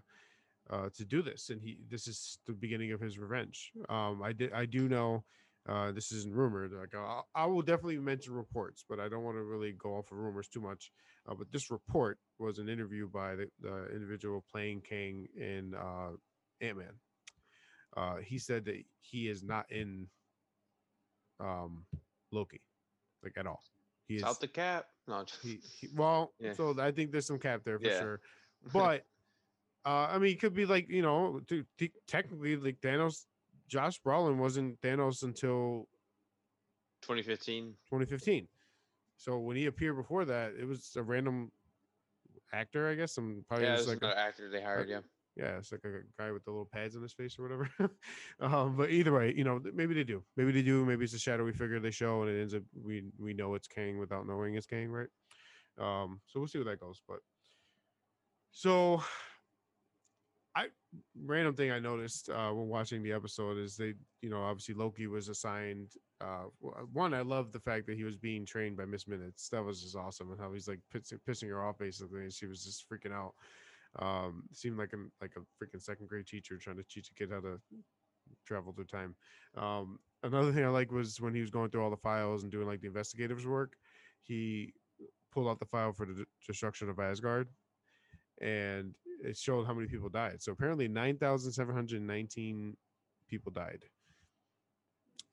[0.71, 3.73] uh to do this and he this is the beginning of his revenge.
[3.89, 5.25] Um I did I do know
[5.69, 9.37] uh this isn't rumored like I'll, I will definitely mention reports but I don't want
[9.37, 10.93] to really go off of rumors too much.
[11.29, 16.11] Uh, but this report was an interview by the, the individual playing Kang in uh
[16.61, 16.95] Ant-Man.
[17.97, 20.07] Uh he said that he is not in
[21.41, 21.85] um
[22.31, 22.61] Loki
[23.23, 23.63] like at all.
[24.07, 24.87] He is South the cap.
[25.09, 26.53] No, he, he well, Yeah.
[26.53, 28.01] so I think there's some cap there for Yeah.
[28.01, 28.21] sure.
[28.73, 29.05] But
[29.85, 33.27] uh I mean, it could be like you know, to, te- technically, like Thanos,
[33.69, 35.89] Josh Brolin wasn't Thanos until
[37.03, 37.77] 2015.
[37.91, 38.49] 2015.
[39.17, 41.53] So when he appeared before that, it was a random
[42.53, 43.13] actor, I guess.
[43.13, 44.89] Some probably Yeah, just like a, another actor they hired.
[44.89, 45.01] Yeah.
[45.37, 47.69] Yeah, it's like a guy with the little pads on his face or whatever.
[48.41, 50.23] um, but either way, you know, maybe they do.
[50.37, 50.85] Maybe they do.
[50.85, 53.67] Maybe it's a shadowy figure they show, and it ends up we we know it's
[53.67, 55.09] Kang without knowing it's Kang, right?
[55.79, 57.03] Um, so we'll see where that goes.
[57.09, 57.19] But
[58.53, 59.03] so
[60.55, 60.67] I
[61.25, 65.09] random thing I noticed uh, when watching the episode is they, you know, obviously Loki
[65.09, 65.91] was assigned.
[66.21, 66.45] Uh,
[66.93, 69.49] one, I love the fact that he was being trained by Miss Minutes.
[69.49, 72.47] That was just awesome, and how he's like pissing, pissing her off basically, and she
[72.47, 73.35] was just freaking out.
[73.99, 77.31] Um, seemed like a like a freaking second grade teacher trying to teach a kid
[77.31, 77.61] how to
[78.45, 79.15] travel through time.
[79.57, 82.51] Um, another thing I like was when he was going through all the files and
[82.51, 83.75] doing like the investigators work,
[84.23, 84.73] he
[85.33, 87.49] pulled out the file for the destruction of Asgard,
[88.41, 90.43] and it showed how many people died.
[90.43, 92.77] So apparently, nine thousand seven hundred nineteen
[93.29, 93.85] people died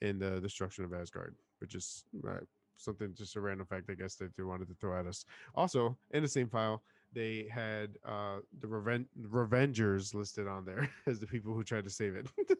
[0.01, 2.41] in the destruction of Asgard, which is uh,
[2.77, 5.25] something just a random fact, I guess, that they wanted to throw at us.
[5.55, 11.19] Also, in the same file, they had uh, the Reven- Revengers listed on there as
[11.19, 12.27] the people who tried to save it.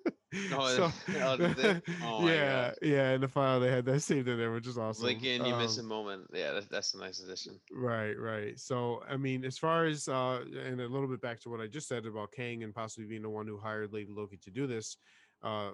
[0.54, 1.82] Oh, oh, they?
[2.02, 3.12] Oh my yeah, yeah.
[3.12, 5.04] In the file, they had that saved in there, which is awesome.
[5.04, 6.24] Lincoln, you miss a Um, moment.
[6.34, 7.60] Yeah, that's, that's a nice addition.
[7.70, 8.58] Right, right.
[8.58, 11.68] So, I mean, as far as uh, and a little bit back to what I
[11.68, 14.68] just said about Kang and possibly being the one who hired Lady Loki to do
[14.68, 14.96] this,
[15.44, 15.72] uh,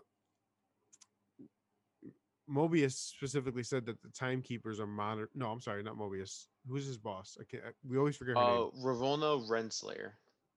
[2.49, 5.29] Mobius specifically said that the timekeepers are monitor.
[5.35, 6.47] No, I'm sorry, not Mobius.
[6.69, 7.38] Who's his boss?
[7.39, 7.63] I can't.
[7.88, 8.71] We always forget her Uh, name.
[8.84, 10.12] Ravonna Renslayer,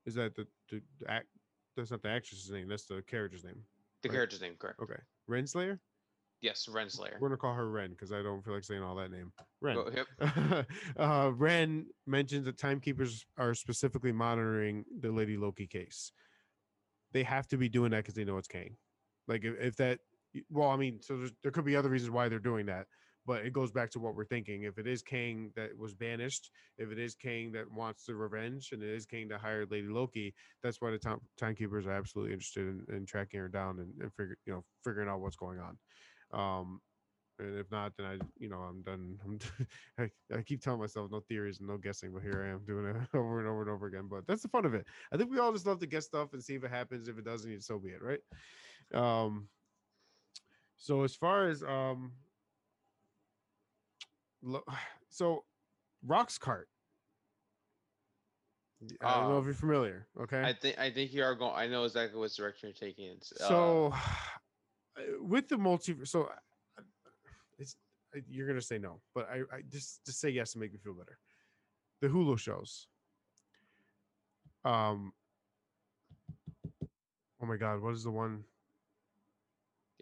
[0.07, 1.27] Is that the, the, the act?
[1.77, 2.69] That's not the actress's name.
[2.69, 3.63] That's the character's name.
[4.03, 4.15] the Right.
[4.15, 4.81] character's name, correct?
[4.81, 5.79] Okay, Renslayer.
[6.41, 7.21] Yes, Renslayer.
[7.21, 9.31] We're gonna call her Ren because I don't feel like saying all that name.
[9.61, 9.77] Ren.
[9.77, 10.67] Go- yep.
[10.97, 16.13] uh, Ren mentions that timekeepers are specifically monitoring the Lady Loki case.
[17.13, 18.77] They have to be doing that because they know it's Kang.
[19.29, 19.99] Like if, if that,
[20.49, 22.87] well, I mean, so there could be other reasons why they're doing that,
[23.27, 24.65] but it goes back to what we're thinking.
[24.65, 28.71] If it is Kang that was banished, if it is Kang that wants the revenge,
[28.73, 32.33] and it is Kang that hired Lady Loki, that's why the time, timekeepers are absolutely
[32.33, 35.59] interested in, in tracking her down and, and figure, you know, figuring out what's going
[35.59, 35.79] on.
[36.33, 36.81] Um,
[37.41, 39.19] and if not, then I, you know, I'm done.
[39.25, 39.39] I'm
[39.99, 42.87] I, I keep telling myself no theories and no guessing, but here I am doing
[42.87, 44.09] it over and over and over again.
[44.11, 44.87] But that's the fun of it.
[45.13, 47.09] I think we all just love to guess stuff and see if it happens.
[47.09, 48.21] If it doesn't, so be it, right?
[48.95, 49.49] Um.
[50.77, 52.13] So as far as um.
[55.13, 55.45] So,
[56.07, 56.65] Roxxcart.
[59.03, 60.07] I don't know if Um, you're familiar.
[60.21, 60.41] Okay.
[60.41, 61.53] I think I think you are going.
[61.55, 63.19] I know exactly what direction you're taking.
[63.41, 63.93] Uh, So,
[64.97, 66.31] uh, with the multiverse, so
[67.59, 67.77] it's
[68.29, 70.95] you're gonna say no, but I, I just just say yes to make me feel
[70.95, 71.19] better.
[72.01, 72.87] The Hulu shows.
[74.65, 75.13] Um.
[77.43, 77.83] Oh my God!
[77.83, 78.45] What is the one?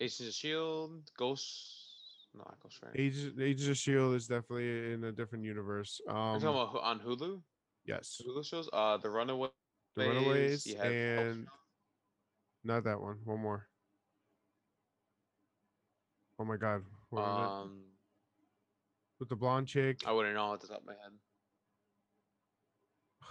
[0.01, 1.88] Agents of Shield, Ghost.
[2.35, 2.95] No, not Ghost Rider.
[3.01, 6.01] Agents Agents of Shield is definitely in a different universe.
[6.07, 6.41] You're Um.
[6.41, 7.43] talking about on Hulu.
[7.85, 8.69] yes, Hulu shows.
[8.73, 9.49] Uh, The Runaway.
[9.97, 11.49] the Runaways and
[12.65, 13.19] not that one.
[13.25, 13.69] One more.
[16.39, 16.85] Oh my God!
[17.11, 17.23] What?
[17.23, 17.85] Um,
[19.19, 20.03] With the blonde chick.
[20.07, 21.13] I wouldn't know at the top of my head.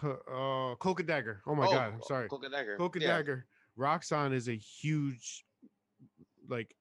[0.03, 1.41] Uh, Cloak and Dagger.
[1.47, 1.93] Oh my Oh, God!
[1.93, 2.27] I'm sorry.
[2.27, 2.75] Cloak and Dagger.
[2.77, 3.17] Cloak and yeah.
[3.17, 3.47] Dagger.
[3.79, 5.45] Roxxon is a huge,
[6.49, 6.75] like,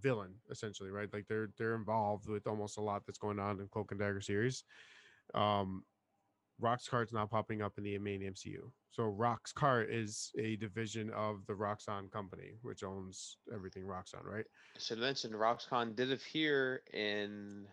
[0.00, 1.12] villain essentially, right?
[1.12, 4.20] Like they're they're involved with almost a lot that's going on in Cloak and Dagger
[4.20, 4.64] series.
[5.34, 5.84] Um,
[6.62, 8.70] Roxxcart's not popping up in the main MCU.
[8.90, 14.44] So Roxxcart is a division of the Roxxon company, which owns everything Roxxon, right?
[14.76, 17.66] I should mention Roxxon did appear in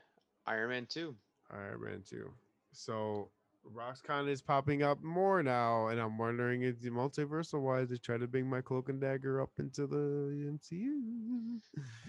[0.48, 1.16] Iron Man 2.
[1.52, 2.32] Iron Man 2.
[2.72, 3.30] So
[3.70, 8.18] Roxxon is popping up more now, and I'm wondering if the multiversal wise they try
[8.18, 11.60] to bring my cloak and dagger up into the MCU.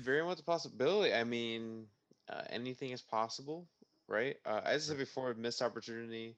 [0.01, 1.13] Very much a possibility.
[1.13, 1.87] I mean,
[2.29, 3.69] uh, anything is possible,
[4.09, 4.37] right?
[4.47, 6.37] Uh, as I said before, missed opportunity.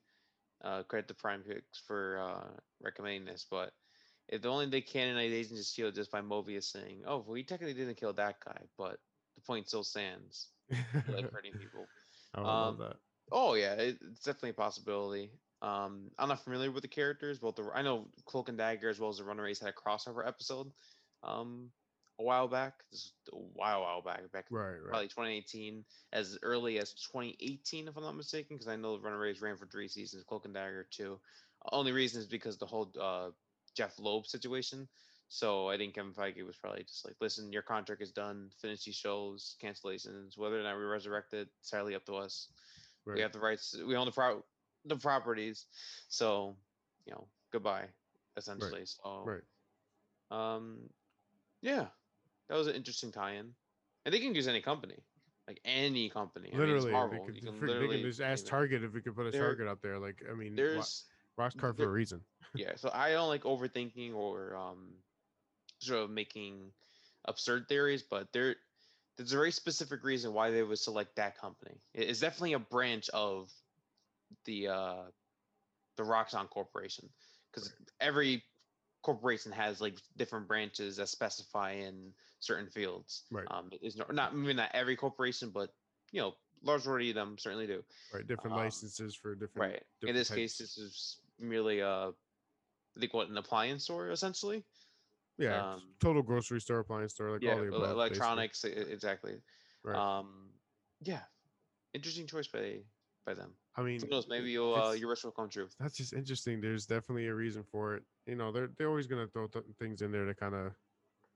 [0.63, 2.49] Uh, credit to Prime Picks for uh,
[2.83, 3.73] recommending this, but
[4.29, 7.75] if they only they canonize Agents of Shield just by Mobius saying, "Oh, we technically
[7.75, 8.99] didn't kill that guy," but
[9.35, 10.49] the point still stands.
[10.71, 11.87] Like hurting people.
[12.35, 12.97] I would love Um, that.
[13.35, 15.33] Oh yeah, it, it's definitely a possibility.
[15.61, 19.01] Um, I'm not familiar with the characters, but the I know Cloak and Dagger as
[19.01, 20.71] well as the Runaways had a crossover episode,
[21.25, 21.73] um,
[22.21, 22.85] a while back.
[22.93, 24.89] This is a while, a while back, back Right, right.
[24.89, 29.43] probably 2018, as early as 2018, if I'm not mistaken, because I know the Runaways
[29.43, 31.21] ran for three seasons, Cloak and Dagger two.
[31.73, 33.31] Only reason is because the whole uh,
[33.75, 34.89] Jeph Loeb situation.
[35.29, 38.51] So I think Kevin Feige was probably just like, listen, your contract is done.
[38.61, 40.39] Finish these shows, cancellations.
[40.39, 42.53] Whether or not we resurrect it, it's entirely up to us.
[43.07, 43.17] Right.
[43.17, 43.77] We have the rights.
[43.87, 44.45] We own the pro-
[44.85, 45.67] the properties.
[46.09, 46.57] So,
[47.07, 47.87] you know, goodbye,
[48.37, 48.85] essentially.
[48.85, 50.57] So, right.
[50.57, 50.79] um,
[51.63, 51.87] yeah,
[52.49, 53.55] that was an interesting tie-in.
[54.05, 54.99] And they can use any company,
[55.49, 56.51] like any company.
[56.53, 58.47] I mean, Literally, they could, can frig- they literally can just ask.
[58.47, 59.99] Target if we could put a There- Target up there.
[59.99, 61.05] Like, I mean, There's
[61.39, 62.21] Roxxcart for a reason.
[62.55, 64.95] yeah so i don't like overthinking or um
[65.81, 66.71] sort of making
[67.25, 68.57] absurd theories but there
[69.17, 73.09] there's a very specific reason why they would select that company it's definitely a branch
[73.11, 73.51] of
[74.45, 75.03] the uh
[75.97, 77.09] the roxxon corporation
[77.53, 78.43] because every
[79.03, 83.47] corporation has like different branches that specify in certain fields Right.
[83.51, 85.71] um is not not maybe not every corporation but
[86.11, 88.27] you know large majority of them certainly do Right.
[88.27, 89.73] Different um, licenses for different.
[89.73, 92.09] right in different this case this is merely uh
[92.97, 94.65] i think what an appliance store essentially
[95.39, 95.73] Yeah.
[95.73, 97.91] um, total grocery store, appliance store, like yeah all the above.
[97.91, 99.35] electronics e- exactly
[99.83, 99.97] Right.
[99.97, 100.51] um
[101.03, 101.21] yeah
[101.93, 102.79] interesting choice by
[103.27, 105.97] by them I mean, who knows maybe you'll uh, your wish will come true that's
[105.97, 106.61] just interesting.
[106.61, 108.05] There's definitely a reason for it.
[108.27, 110.73] You know, they're they're always gonna throw th- things in there to kind of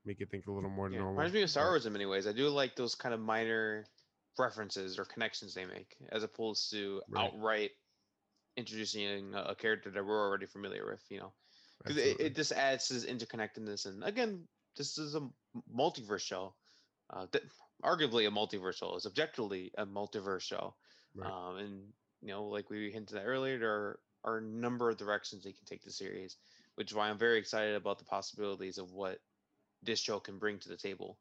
[0.05, 0.99] make you think a little more yeah.
[0.99, 1.13] normal.
[1.15, 3.85] reminds me of star wars in many ways i do like those kind of minor
[4.37, 7.25] references or connections they make as opposed to Right.
[7.25, 7.71] outright
[8.55, 11.33] introducing a, a character that we're already familiar with you know
[11.79, 15.27] because it, it just adds to this interconnectedness and again this is a
[15.75, 16.53] multiverse show
[17.11, 17.43] uh th-
[17.83, 20.75] arguably a multiverse show is objectively a multiverse show
[21.15, 21.31] Right.
[21.31, 24.97] um and you know like we hinted at earlier there are, are a number of
[24.97, 26.37] directions they can take the series
[26.75, 29.19] which is why i'm very excited about the possibilities of what
[29.81, 31.17] this show can bring to the table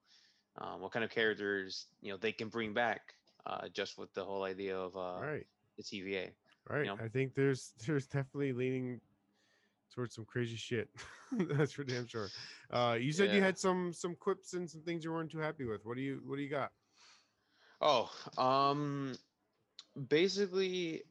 [0.60, 3.14] um, what kind of characters you know they can bring back
[3.46, 5.46] uh just with the whole idea of uh right.
[5.76, 6.30] the tva
[6.68, 6.86] Right.
[6.86, 6.98] know?
[7.02, 9.00] I think there's there's definitely leaning
[9.94, 10.88] towards some crazy shit.
[11.32, 12.28] That's for damn sure.
[12.70, 15.64] Uh, you said you had some some quips and some things you weren't too happy
[15.64, 15.84] with.
[15.84, 16.70] What do you what do you got?
[17.80, 19.16] Oh, um,
[20.08, 21.02] basically,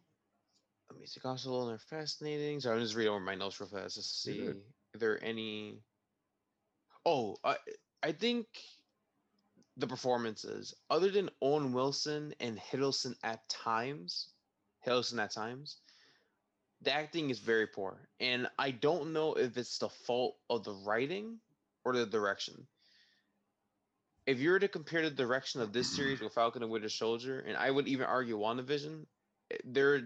[0.91, 1.21] let me see.
[1.23, 2.59] Also, a little more fascinating.
[2.59, 4.49] So I'm just reading over my notes real fast just to see
[4.93, 5.79] if there are any.
[7.05, 7.55] Oh, I
[8.03, 8.47] I think
[9.77, 14.29] the performances, other than Owen Wilson and Hiddleston at times,
[14.85, 15.77] Hiddleston at times,
[16.81, 20.73] the acting is very poor, and I don't know if it's the fault of the
[20.73, 21.39] writing
[21.83, 22.67] or the direction
[24.27, 27.39] if you were to compare the direction of this series with Falcon and Winter Soldier,
[27.47, 29.05] and I would even argue WandaVision,
[29.51, 30.01] eh, there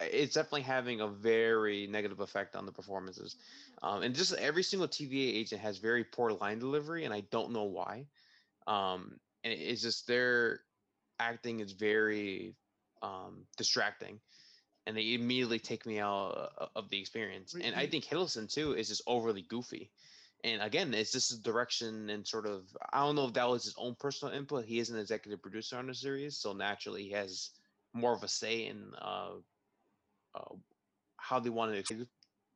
[0.00, 3.36] it's definitely having a very negative effect on the performances.
[3.82, 7.52] Um, and just every single TVA agent has very poor line delivery, and I don't
[7.52, 8.06] know why.
[8.66, 10.60] Um, and it's just their
[11.20, 12.56] acting is very
[13.00, 14.20] um, distracting,
[14.86, 17.54] and they immediately take me out uh, of the experience.
[17.54, 19.90] And I think Hiddleston too is just overly goofy.
[20.44, 23.64] And again, it's just a direction and sort of I don't know if that was
[23.64, 24.64] his own personal input.
[24.64, 27.50] He is an executive producer on the series, so naturally he has
[27.94, 29.30] more of a say in uh,
[30.34, 30.54] uh,
[31.16, 32.08] how they want to execute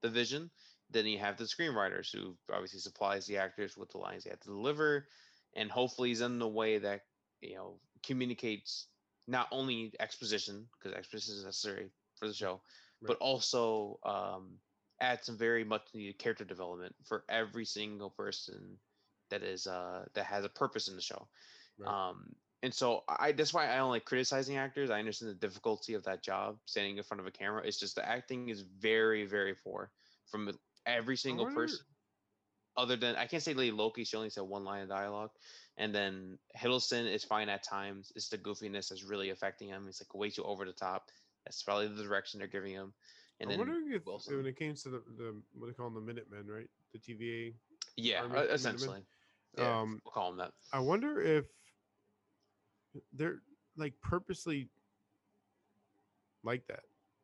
[0.03, 0.51] the vision.
[0.91, 4.41] Then you have the screenwriters who obviously supplies the actors with the lines they have
[4.41, 5.07] to deliver,
[5.55, 7.03] and hopefully is in the way that
[7.41, 8.87] you know communicates
[9.29, 12.61] not only exposition because exposition is necessary for the show,
[13.01, 13.09] right.
[13.09, 14.59] but also um,
[15.01, 18.79] add some very much needed character development for every single person
[19.31, 21.29] that is uh, that has a purpose in the show.
[21.79, 21.89] Right.
[21.89, 24.91] Um, and so I that's why I don't like criticizing actors.
[24.91, 27.63] I understand the difficulty of that job, standing in front of a camera.
[27.65, 29.91] It's just the acting is very, very poor
[30.27, 30.51] from
[30.87, 31.85] every single person.
[32.77, 35.31] Other than I can't say Lady Loki, she only said one line of dialogue,
[35.77, 38.13] and then Hiddleston is fine at times.
[38.17, 39.87] It's the goofiness that's really affecting him.
[39.89, 41.11] It's like way too over the top.
[41.47, 42.93] That's probably the direction they're giving him.
[43.39, 44.37] And I'm wondering if Wilson.
[44.37, 46.69] when it came to the, the what they call them the Minutemen, right?
[46.93, 47.55] The TVA.
[47.97, 49.03] Yeah, Army, uh, essentially.
[49.57, 50.53] Yeah, um, we'll call them that.
[50.73, 51.45] I wonder if
[53.13, 53.43] they're
[53.77, 54.69] like purposely
[56.43, 56.81] like that.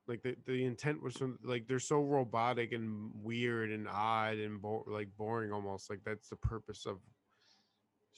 [0.06, 4.60] Like the, the intent was from like they're so robotic and weird and odd and
[4.60, 6.98] bo- like boring almost like that's the purpose of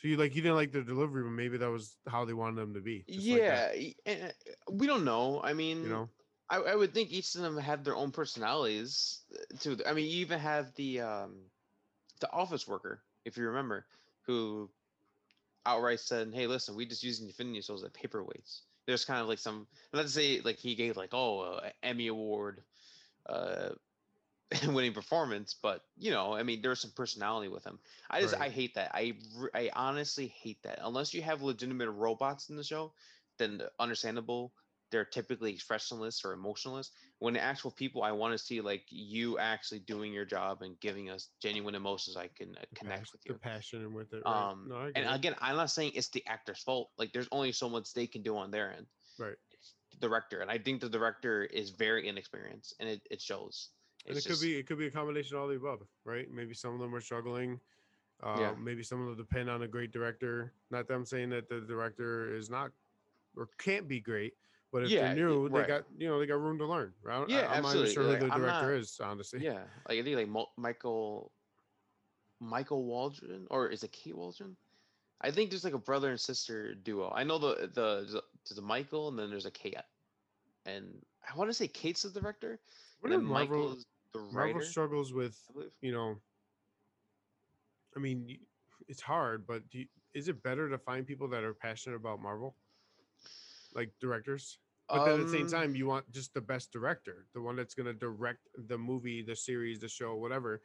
[0.00, 2.56] so you like you didn't like the delivery, but maybe that was how they wanted
[2.56, 3.04] them to be.
[3.06, 3.70] Yeah,
[4.06, 4.34] like
[4.70, 5.40] we don't know.
[5.42, 6.08] I mean, you know,
[6.50, 9.20] I, I, would think each of them had their own personalities.
[9.32, 9.78] Uh, too.
[9.86, 11.36] I mean, you even have the um,
[12.20, 13.86] the office worker, if you remember,
[14.26, 14.68] who
[15.64, 19.38] outright said, "Hey, listen, we just use Infinity Stones as paperweights." There's kind of like
[19.38, 22.62] some, let's say, like he gave like oh, uh, Emmy award,
[23.26, 23.70] uh,
[24.68, 27.78] winning performance, but you know, I mean, there's some personality with him.
[28.10, 28.42] I just, right.
[28.42, 28.90] I hate that.
[28.94, 29.14] I,
[29.54, 30.80] I honestly hate that.
[30.82, 32.92] Unless you have legitimate robots in the show,
[33.38, 34.52] then understandable
[34.94, 36.92] they're typically expressionless or emotionless.
[37.18, 40.78] When the actual people, I want to see like you actually doing your job and
[40.78, 42.16] giving us genuine emotions.
[42.16, 43.32] I can uh, connect with you.
[43.32, 44.22] The passion with it.
[44.24, 44.50] Right?
[44.50, 45.12] Um, no, and it.
[45.12, 46.90] again, I'm not saying it's the actor's fault.
[46.96, 48.86] Like, there's only so much they can do on their end.
[49.18, 49.34] Right.
[49.50, 53.70] It's the director, and I think the director is very inexperienced, and it, it shows.
[54.06, 56.30] And it just, could be it could be a combination of all the above, right?
[56.30, 57.58] Maybe some of them are struggling.
[58.22, 58.52] Uh, yeah.
[58.58, 60.52] Maybe some of them depend on a great director.
[60.70, 62.70] Not that I'm saying that the director is not
[63.36, 64.34] or can't be great,
[64.72, 65.62] but if yeah, they're new, right.
[65.62, 66.92] they got you know they got room to learn.
[67.02, 67.28] Right?
[67.28, 69.40] Yeah, I, am not sure like, who the director not, is, honestly.
[69.42, 71.32] Yeah, like I think like Michael
[72.40, 74.56] Michael Waldron or is it Kate Waldron?
[75.20, 77.12] I think there's like a brother and sister duo.
[77.14, 79.76] I know the the there's a Michael and then there's a Kate,
[80.66, 80.86] and
[81.28, 82.60] I want to say Kate's the director.
[83.00, 84.54] What and Marvel, Michael's the writer.
[84.54, 85.38] Marvel struggles with
[85.82, 86.16] you know.
[87.96, 88.38] I mean,
[88.88, 92.56] it's hard, but you, is it better to find people that are passionate about Marvel,
[93.74, 94.58] like directors?
[94.88, 97.56] But then at the same um time, you want just the best director, the one
[97.56, 100.60] that's going to direct the movie, the series, the show, whatever.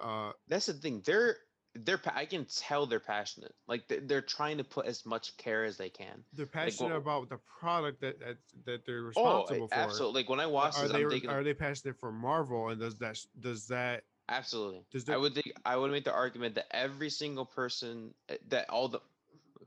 [0.00, 1.02] Uh, that's the thing.
[1.04, 1.36] They're
[1.84, 3.54] they're I can tell they're passionate.
[3.66, 6.24] Like they're trying to put as much care as they can.
[6.32, 9.74] They're passionate like, well, about the product that that, that they're oh, responsible oh, for.
[9.74, 10.22] Absolutely.
[10.22, 12.80] Like when I watch are this, they I'm thinking, are they passionate for Marvel and
[12.80, 14.84] does that does that absolutely?
[14.90, 18.36] Does that, I would think I would make the argument that every single person eh,
[18.48, 19.00] that all the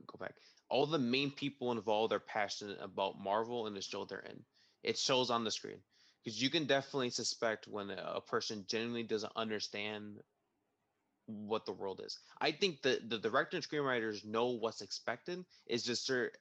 [0.06, 0.34] go back
[0.68, 4.40] all the main people involved are passionate about Marvel and the show they're in.
[4.82, 5.78] It shows on the screen
[6.24, 10.20] because you can definitely suspect when a person genuinely doesn't understand
[11.30, 12.18] what the world is.
[12.40, 15.44] I think the the director and screenwriters know what's expected.
[15.66, 16.32] Is just they're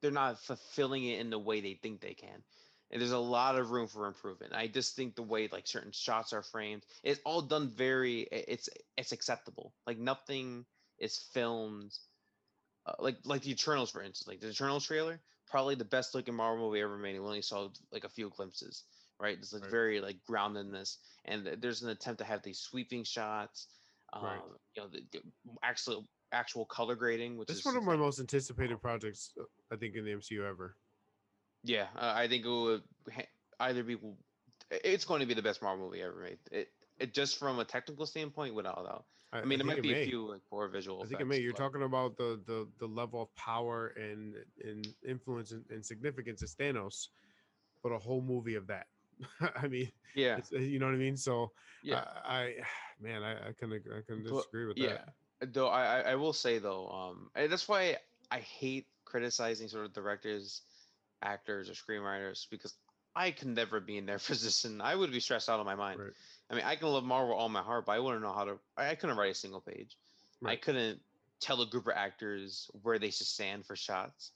[0.00, 2.42] they're not fulfilling it in the way they think they can.
[2.90, 4.52] And there's a lot of room for improvement.
[4.54, 8.68] I just think the way like certain shots are framed, it's all done very it's
[8.96, 9.74] it's acceptable.
[9.86, 10.64] Like nothing
[10.98, 11.92] is filmed
[12.86, 16.34] uh, like like the Eternals, for instance, like the Eternals trailer, probably the best looking
[16.34, 17.18] Marvel movie ever made.
[17.18, 18.84] We only saw like a few glimpses,
[19.20, 19.36] right?
[19.38, 19.70] It's like right.
[19.70, 23.68] very like groundedness, and there's an attempt to have these sweeping shots.
[24.12, 24.40] Um, right.
[24.76, 25.20] You know, the, the
[25.62, 29.76] actual actual color grading, which That's is one of my most anticipated projects, uh, I
[29.76, 30.76] think, in the MCU ever.
[31.64, 32.82] Yeah, uh, I think it would
[33.60, 33.96] either be.
[34.70, 36.38] It's going to be the best Marvel movie ever made.
[36.50, 39.04] It, it just from a technical standpoint, without doubt.
[39.32, 40.02] I, I mean, there might be may.
[40.02, 41.02] a few like poor visual.
[41.02, 41.38] I think it may.
[41.38, 41.62] You're but...
[41.62, 46.48] talking about the the the level of power and and influence and, and significance of
[46.50, 47.08] Thanos,
[47.82, 48.86] but a whole movie of that.
[49.56, 51.16] I mean, yeah, you know what I mean.
[51.16, 51.52] So,
[51.82, 52.54] yeah, I, I
[53.00, 54.98] man, I, I can I can disagree with yeah.
[55.40, 55.52] that.
[55.52, 57.98] Though I, I will say though, um, and that's why
[58.30, 60.62] I hate criticizing sort of directors,
[61.22, 62.74] actors, or screenwriters because
[63.14, 64.80] I could never be in their position.
[64.80, 66.00] I would be stressed out of my mind.
[66.00, 66.12] Right.
[66.50, 68.58] I mean, I can love Marvel all my heart, but I wouldn't know how to.
[68.76, 69.96] I, I couldn't write a single page.
[70.44, 71.00] I couldn't
[71.40, 74.32] tell a group of actors where they should stand for shots.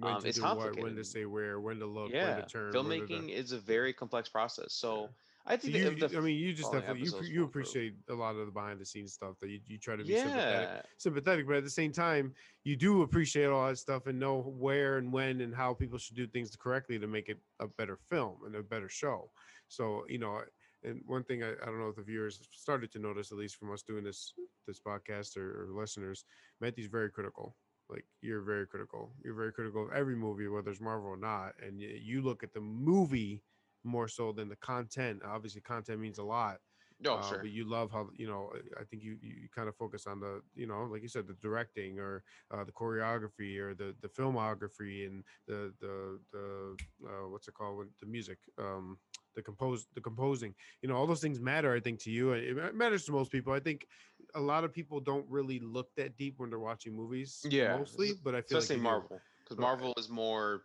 [0.00, 2.34] When Um, to it's do what, when to say where, when to look, when yeah,
[2.36, 2.72] to turn.
[2.72, 4.72] when to filmmaking is a very complex process.
[4.72, 5.08] So
[5.46, 8.36] I So think you, the I mean, you just definitely you, you appreciate a lot
[8.36, 11.46] of the behind the scenes stuff that you, you try to be sympathetic, yeah, sympathetic,
[11.46, 12.34] but at the same time,
[12.64, 16.16] you do appreciate all that stuff and know where and when and how people should
[16.16, 19.30] do things correctly to make it a better film and a better show.
[19.68, 20.40] So you know,
[20.84, 23.56] and one thing I, I don't know if the viewers started to notice, at least
[23.56, 24.34] from us doing this
[24.66, 26.24] this podcast or, or listeners,
[26.60, 27.56] Matthew's very critical.
[27.90, 29.14] Like you're very critical.
[29.24, 32.52] You're very critical of every movie, whether it's Marvel or not, and you look at
[32.54, 33.44] the movie
[33.84, 35.22] more so than the content.
[35.24, 36.60] Obviously, content means a lot,
[37.06, 38.52] oh uh, sure, but you love how you know.
[38.78, 41.34] I- think you you kind of focus on the you know, like you said, the
[41.34, 46.76] directing or uh, the choreography or the the filmography and the the the
[47.08, 47.88] uh, what's it called?
[48.00, 49.00] The music, um,
[49.34, 50.54] the compose the composing.
[50.82, 51.74] You know, all those things matter.
[51.74, 53.52] I think to you, and it matters to most people.
[53.52, 53.86] I think
[54.34, 57.44] a lot of people don't really look that deep when they're watching movies.
[57.48, 58.84] Yeah, mostly, but I feel especially like.
[58.92, 60.62] Marvel because Marvel is more.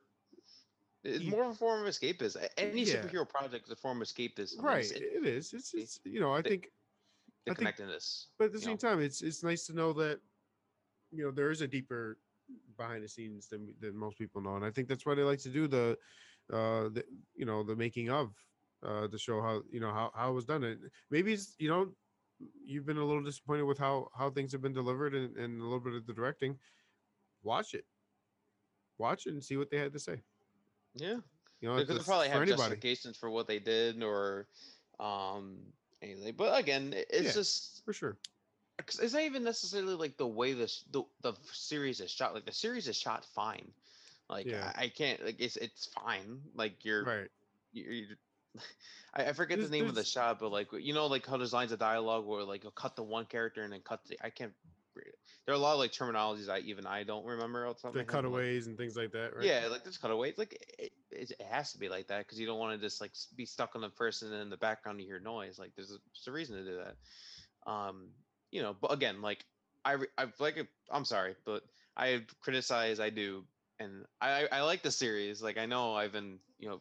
[1.03, 2.47] It's more of a form of escapism.
[2.57, 2.95] Any Yeah.
[2.95, 4.61] superhero project is a form of escapism.
[4.61, 5.53] Right, it- it is.
[5.53, 6.63] It's, it's you know, I they- think
[7.45, 8.29] the I think- connectedness.
[8.39, 8.77] but at the same know?
[8.77, 10.19] time it's it's nice to know that
[11.11, 12.17] you know there is a deeper
[12.75, 15.39] behind the scenes than than most people know and i think that's why they like
[15.39, 15.97] to do the
[16.51, 17.03] uh the
[17.35, 18.33] you know the making of
[18.83, 20.79] uh to show how you know how, how it was done and
[21.11, 21.91] maybe it's you know
[22.39, 25.63] you've been a little disappointed with how how things have been delivered and, and a
[25.63, 26.59] little bit of the directing
[27.43, 27.87] watch it
[28.97, 30.23] watch it and see what they had to say
[30.93, 31.19] Yeah,
[31.59, 34.49] you know they could probably have anybody justifications for what they did or
[34.99, 36.35] um anything.
[36.35, 37.33] But again, it's Yeah.
[37.33, 38.19] just for sure
[38.79, 42.33] 'cause it's not even necessarily like the way this the, the series is shot.
[42.33, 43.73] Like the series is shot fine.
[44.29, 44.61] Like Yeah.
[44.61, 46.51] I, I can't like it's it's fine.
[46.53, 47.29] Like you're right
[47.71, 48.17] you you
[49.13, 51.37] I, I forget There's- the name of the shot, but like you know, like how
[51.37, 54.17] there's lines of dialogue where like you'll cut the one character and then cut the
[54.23, 54.53] I can't.
[54.95, 55.03] re-
[55.45, 57.67] There are a lot of like terminologies I even I don't remember.
[57.67, 60.37] Off the the my like, cutaways and things like that right Yeah, like there's cutaways.
[60.37, 62.99] Like it, it, it has to be like that because you don't want to just
[63.01, 65.57] like be stuck on the person and in the background you hear noise.
[65.59, 67.71] Like there's a, there's a reason to do that.
[67.71, 68.09] Um,
[68.51, 69.45] you know, but again, like
[69.83, 71.63] I I like it- I'm sorry, but
[71.97, 73.43] I criticize I do,
[73.79, 75.41] and I I like the series.
[75.41, 76.79] Like I know I've been you know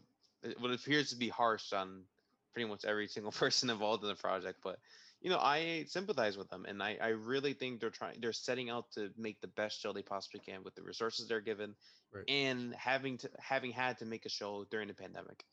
[0.58, 2.06] what appears to be harsh on
[2.52, 4.78] pretty much every single person involved in the project, but
[5.20, 8.70] you know I sympathize with them, and I I really think they're trying they're setting
[8.70, 11.76] out to make the best show they possibly can with the resources they're given,
[12.12, 12.26] Right.
[12.28, 15.44] and having to having had to make a show during the pandemic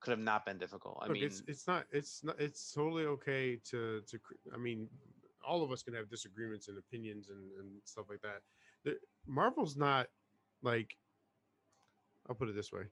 [0.00, 0.98] could have not been difficult.
[1.02, 4.20] I Look, mean, it's it's not it's not it's totally okay to to
[4.52, 4.88] I mean,
[5.44, 8.42] all of us can have disagreements and opinions and, and stuff like that.
[8.84, 10.08] The, Marvel's not
[10.62, 10.98] like
[12.28, 12.84] I'll put it this way: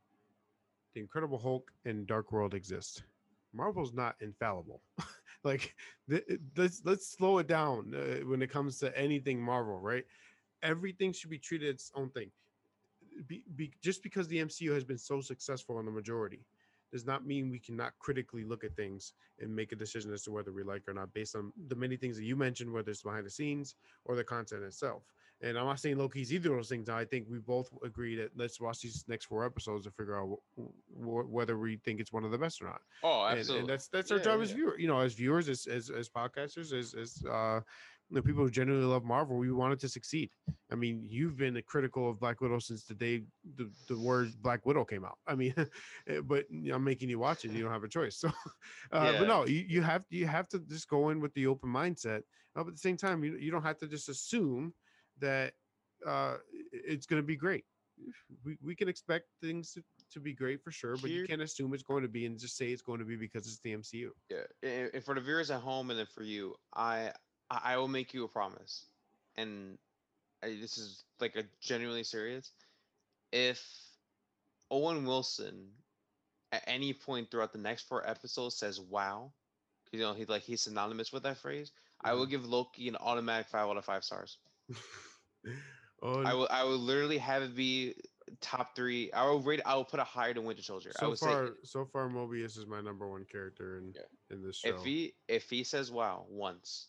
[0.96, 3.02] the Incredible Hulk and Dark World exist.
[3.52, 4.80] Marvel's not infallible.
[5.44, 5.76] like
[6.08, 6.24] th-
[6.56, 10.04] let's let's slow it down uh, when it comes to anything Marvel, right?
[10.62, 12.30] Everything should be treated its own thing.
[13.26, 16.46] Be, be, just because the MCU has been so successful in the majority
[16.90, 20.30] does not mean we cannot critically look at things and make a decision as to
[20.30, 23.02] whether we like or not based on the many things that you mentioned, whether it's
[23.02, 23.74] behind the scenes
[24.06, 25.02] or the content itself.
[25.42, 26.88] And I'm not saying Loki's either of those things.
[26.88, 30.38] I think we both agree that let's watch these next four episodes to figure out
[30.58, 30.62] wh-
[30.94, 32.80] wh- whether we think it's one of the best or not.
[33.02, 33.60] oh, And- absolutely.
[33.60, 36.08] And, that's that's our Yeah, job as viewers, you know, as viewers, as as, as
[36.08, 37.60] podcasters, as as uh,
[38.10, 39.36] the people who genuinely love Marvel.
[39.36, 40.30] We want it to succeed.
[40.72, 43.24] I mean, you've been critical of Black Widow since the day
[43.56, 45.18] the, the word Black Widow came out.
[45.26, 45.54] I mean,
[46.06, 47.50] eh, but I'm making you watch it.
[47.50, 48.16] You don't have a choice.
[48.26, 48.28] So,
[48.92, 49.18] uh, Yeah.
[49.18, 52.22] but no, you, you have you have to just go in with the open mindset.
[52.54, 54.72] Uh, but at the same time, you you don't have to just assume
[55.20, 55.54] that
[56.06, 56.36] uh,
[56.72, 57.64] it's going to be great.
[58.44, 61.72] We, we can expect things to, to be great for sure, but you can't assume
[61.72, 64.10] it's going to be and just say it's going to be because it's the MCU.
[64.30, 67.12] yeah, and and for the viewers at home and then for you, I
[67.50, 68.86] I will make you a promise,
[69.36, 69.78] and
[70.42, 72.52] I, this is like a genuinely serious.
[73.32, 73.60] If
[74.70, 75.70] Owen Wilson
[76.52, 79.32] at any point throughout the next four episodes says "Wow,"
[79.92, 81.72] you know he like he's synonymous with that phrase,
[82.04, 82.30] I will Mhm.
[82.30, 84.38] give Loki an automatic five out of five stars.
[86.02, 87.94] oh, I will I will literally have it be
[88.40, 89.12] top three.
[89.12, 89.60] I will rate.
[89.64, 90.92] I will put a higher than Winter Soldier.
[90.96, 94.02] I so would far, say so far, Mobius is my number one character in Yeah.
[94.36, 94.68] in this show.
[94.70, 96.88] if he if he says wow once,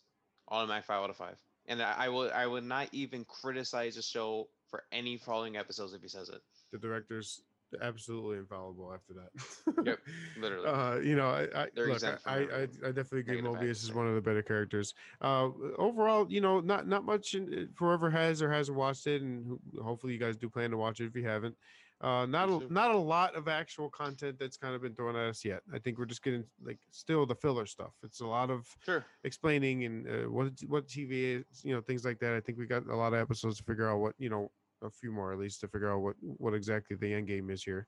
[0.49, 1.39] automatic five out of five.
[1.67, 5.93] And I, I will I would not even criticize the show for any following episodes
[5.93, 6.41] if he says it.
[6.71, 7.41] the director's
[7.81, 9.85] absolutely infallible after that.
[9.85, 9.99] Yep,
[10.37, 10.67] literally.
[10.67, 13.41] Uh, you know, I, I, look, I, I, I definitely agree.
[13.41, 14.93] Mobius is one of the better characters.
[15.21, 17.33] Uh, overall, you know, not not much.
[17.33, 20.99] In, whoever has or hasn't watched it, and hopefully you guys do plan to watch
[20.99, 21.55] it if you haven't.
[21.99, 25.29] Uh, not a, not a lot of actual content that's kind of been thrown at
[25.29, 25.63] us yet.
[25.73, 27.93] I think we're just getting like still the filler stuff.
[28.03, 29.03] It's a lot of Sure.
[29.23, 32.33] explaining and uh, what what TV is, you know, things like that.
[32.33, 34.51] I think we got a lot of episodes to figure out what you know,
[34.83, 37.63] a few more at least to figure out what what exactly the end game is
[37.63, 37.87] here.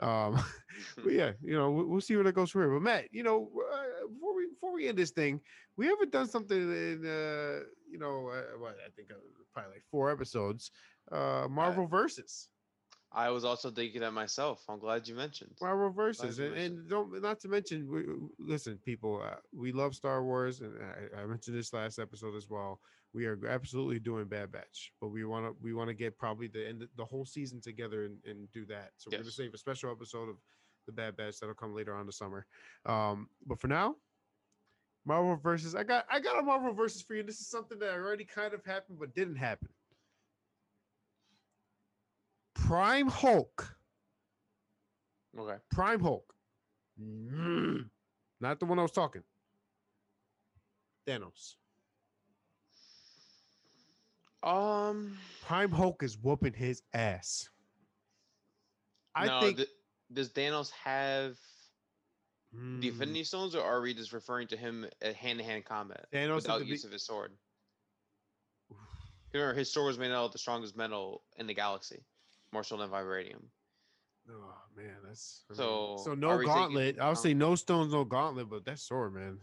[0.00, 0.42] Um,
[0.96, 2.70] but yeah, you know, we'll, we'll see where that goes from here.
[2.70, 5.40] But Matt, you know, uh, before we before we end this thing,
[5.76, 7.60] we haven't done something in uh,
[7.90, 9.14] you know, uh, what I think uh,
[9.52, 10.70] probably like four episodes.
[11.10, 12.48] Uh, Marvel versus
[13.14, 14.64] I was also thinking that myself.
[14.68, 15.52] I'm glad you mentioned.
[15.60, 18.04] Marvel versus, and, and don't not to mention, we,
[18.38, 22.48] listen, people, uh, we love Star Wars, and I, I mentioned this last episode as
[22.48, 22.80] well.
[23.14, 26.48] We are absolutely doing Bad Batch, but we want to we want to get probably
[26.48, 28.92] the end the whole season together and, and do that.
[28.96, 30.36] So we're gonna save a special episode of
[30.86, 32.46] the Bad Batch that'll come later on the summer.
[32.86, 33.96] Um, but for now,
[35.04, 37.22] Marvel versus, I got I got a Marvel versus for you.
[37.22, 39.68] This is something that already kind of happened but didn't happen.
[42.54, 43.76] Prime Hulk.
[45.38, 45.56] Okay.
[45.70, 46.32] Prime Hulk.
[47.00, 47.88] Mm.
[48.40, 49.22] Not the one I was talking.
[51.06, 51.56] Thanos.
[54.42, 55.18] Um.
[55.44, 57.48] Prime Hulk is whooping his ass.
[59.14, 59.68] I no, think th-
[60.12, 61.36] does Thanos have
[62.52, 66.28] the Mm, Infinity Stones, or are we just referring to him at hand-to-hand combat Thanos
[66.30, 67.32] at without the use be- of his sword?
[69.32, 72.04] Remember, his sword was made out of the strongest metal in the galaxy,
[72.52, 73.42] more so than vibranium.
[74.30, 76.98] Oh man, that's So, so no gauntlet.
[77.00, 79.38] I'll say um, no stones, no gauntlet, but that sword, man.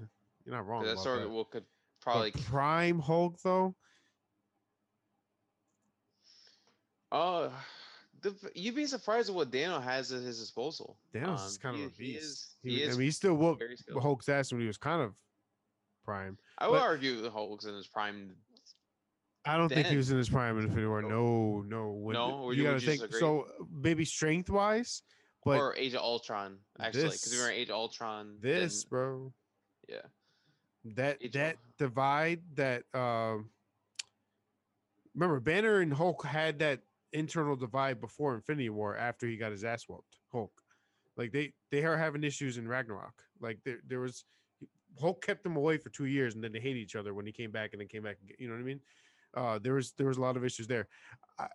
[0.46, 0.84] You're not wrong.
[0.84, 1.30] that about sword that.
[1.30, 2.32] will could But probably.
[2.32, 3.76] Prime Hulk though.
[7.12, 10.98] The, you'd be surprised at what Daniel has at his disposal.
[11.14, 12.24] Is Um, kind of he- a he beast.
[12.24, 13.64] is- He, he was- I mean, he still whooped.
[14.02, 15.16] Hulk's ass when he was kind of
[16.04, 16.38] prime.
[16.58, 18.36] I would but- argue the Hulk's in his prime.
[19.46, 21.02] I don't think he was in his prime in Infinity War.
[21.02, 21.10] No.
[21.10, 21.92] No, no.
[21.94, 22.52] When, No?
[22.52, 23.00] You you- gotta think.
[23.00, 23.20] disagree?
[23.22, 25.02] So maybe strength wise,
[25.46, 28.38] but or Age of Ultron, actually, because we were in Age of Ultron.
[28.42, 29.34] this, then- bro,
[29.88, 30.02] yeah.
[30.84, 33.50] that Age that Ul- divide, that um,
[35.16, 36.82] remember Banner and Hulk had that
[37.14, 40.18] internal divide before Infinity War after he got his ass whooped.
[40.32, 40.52] Hulk,
[41.18, 43.24] like they they are having issues in Ragnarok.
[43.42, 44.26] Like there there was
[45.00, 47.32] Hulk kept them away for two years, and then they hated each other when he
[47.32, 48.18] came back, and then came back.
[48.38, 48.82] You know what I mean?
[49.36, 50.88] Uh, there was there was a lot of issues there.
[51.38, 51.48] I,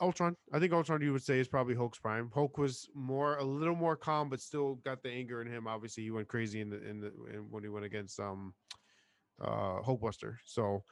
[0.00, 2.30] Ultron, I think Ultron, you would say, is probably Hulk's prime.
[2.34, 5.66] Hulk was more a little more calm, but still got the anger in him.
[5.66, 8.54] Obviously, he went crazy in the in the in, when he went against um
[9.40, 10.36] uh Hulkbuster.
[10.44, 10.84] So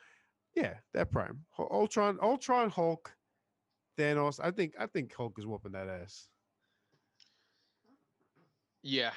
[0.54, 1.40] yeah, that prime.
[1.58, 3.12] Ultron, Ultron, Hulk,
[3.98, 4.40] Thanos.
[4.42, 6.28] I think I think Hulk is whooping that ass.
[8.82, 9.12] Yeah.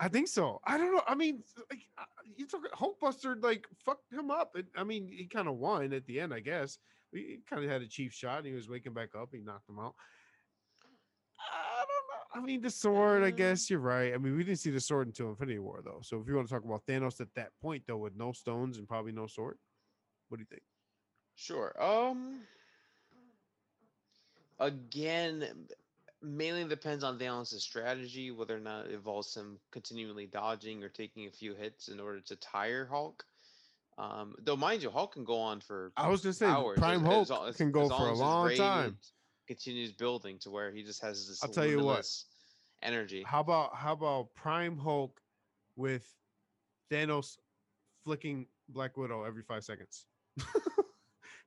[0.00, 0.60] I think so.
[0.64, 1.02] I don't know.
[1.06, 2.04] I mean, like, uh,
[2.36, 4.56] you took Hulkbuster like fucked him up.
[4.56, 6.78] And, I mean, he kind of won at the end, I guess.
[7.12, 8.38] He kind of had a cheap shot.
[8.38, 9.28] And he was waking back up.
[9.32, 9.94] He knocked him out.
[11.38, 12.42] I don't know.
[12.42, 13.22] I mean, the sword.
[13.22, 14.12] I Uh, guess you're right.
[14.12, 16.00] I mean, we didn't see the sword until Infinity War, though.
[16.02, 18.78] So if you want to talk about Thanos at that point, though, with no stones
[18.78, 19.58] and probably no sword,
[20.28, 20.62] what do you think?
[21.36, 21.80] Sure.
[21.80, 22.40] Um.
[24.60, 25.66] Again,
[26.22, 31.26] mainly depends on Thanos' strategy, whether or not it involves him continually dodging or taking
[31.26, 33.24] a few hits in order to tire Hulk.
[33.96, 37.30] Um, though, mind you, Hulk can go on for I was just saying, Prime Hulk
[37.30, 38.96] as as- can go for a long time.
[39.46, 42.08] Continues building to where he just has this I'll tell you what.
[42.82, 43.22] energy.
[43.26, 45.20] How about how about Prime Hulk
[45.76, 46.10] with
[46.90, 47.36] Thanos
[48.04, 50.06] flicking Black Widow every five seconds?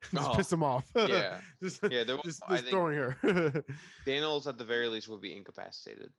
[0.14, 0.86] just Oh, piss him off.
[0.95, 1.39] yeah.
[1.64, 3.64] just, Yeah, there just, was- I just throwing her.
[4.05, 6.12] Daniels, at the very least, would be incapacitated.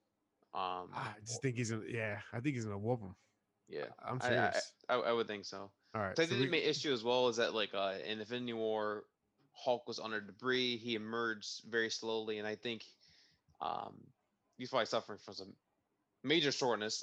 [0.55, 1.83] Um, I just think he's gonna.
[1.89, 3.15] Yeah, I think he's gonna whoop him.
[3.69, 4.73] yeah, I'm I- I- serious.
[4.89, 5.71] I, I would think so.
[5.95, 6.17] All right.
[6.17, 8.55] So I think we- the main issue as well is that like uh, in Infinity
[8.55, 9.05] War,
[9.53, 10.77] Hulk was under debris.
[10.79, 12.83] He emerged very slowly, and I think
[13.61, 13.95] um,
[14.57, 15.53] he's probably suffering from some
[16.25, 17.03] major soreness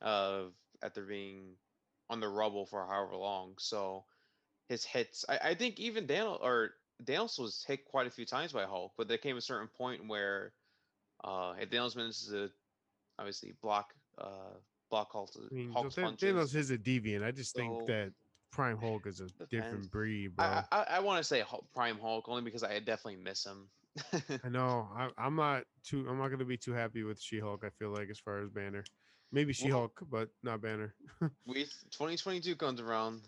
[0.00, 0.52] of
[0.82, 1.56] after being
[2.10, 3.54] on the rubble for however long.
[3.58, 4.04] So
[4.68, 6.70] his hits, I, I think even Daniel or
[7.04, 10.06] Daniels was hit quite a few times by Hulk, but there came a certain point
[10.06, 10.52] where
[11.24, 12.50] uh, if Daniels manages to
[13.18, 14.54] obviously block uh,
[14.90, 16.34] block Hulk, I mean, Hulk's Than- punches.
[16.34, 17.24] Thanos is a deviant.
[17.24, 18.12] I just think that
[18.50, 19.50] Prime Hulk is a Depends.
[19.50, 20.46] different breed, bro.
[20.46, 23.68] I, I, I want to say Hulk, Prime Hulk only because I definitely miss him.
[24.44, 24.88] I know.
[24.96, 26.06] I, I'm not too.
[26.08, 27.64] I'm not gonna be too happy with She-Hulk.
[27.64, 28.84] I feel like as far as Banner,
[29.32, 30.94] maybe She-Hulk, but not Banner.
[31.46, 33.22] we 2022 comes around.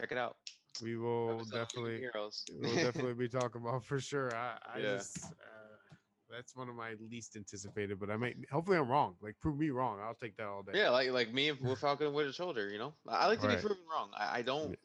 [0.00, 0.36] Check it out.
[0.82, 1.98] we will Episode of League of definitely.
[1.98, 2.44] heroes.
[2.60, 4.34] we'll definitely be talking about for sure.
[4.34, 4.96] I, I Yeah.
[4.96, 5.94] just, uh,
[6.28, 9.16] that's one of my least anticipated, but I might hopefully I'm wrong.
[9.22, 10.00] Like prove me wrong.
[10.02, 10.72] I'll take that all day.
[10.74, 12.68] Yeah, like like me and with Falcon and Winter Soldier.
[12.68, 13.56] You know, I I like to Right.
[13.58, 14.10] be proven wrong.
[14.16, 14.76] I, I don't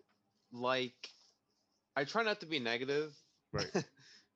[0.52, 1.10] like.
[1.96, 3.14] I try not to be negative,
[3.52, 3.70] Right.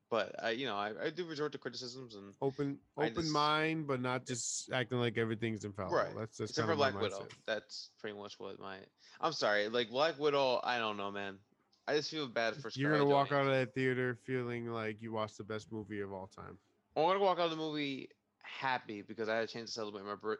[0.10, 3.88] but I, you know, I, I do resort to criticisms and Open open just- mind,
[3.88, 5.98] but not just acting like everything's infallible.
[5.98, 6.16] Right.
[6.18, 7.20] That's that's except for Black Widow.
[7.20, 7.32] mindset.
[7.48, 8.78] That's pretty much what my.
[9.22, 10.60] I'm sorry, like Black Widow.
[10.64, 11.38] I don't know, man.
[11.88, 12.70] I just feel bad for.
[12.74, 16.12] You're gonna walk out of that theater feeling like you watched the best movie of
[16.12, 16.58] all time.
[16.96, 18.10] I'm gonna walk out of the movie
[18.42, 20.40] happy because I had a chance to celebrate my birth,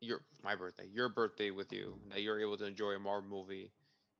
[0.00, 1.98] your my birthday, your birthday with you.
[2.10, 3.70] That you're able to enjoy a Marvel movie,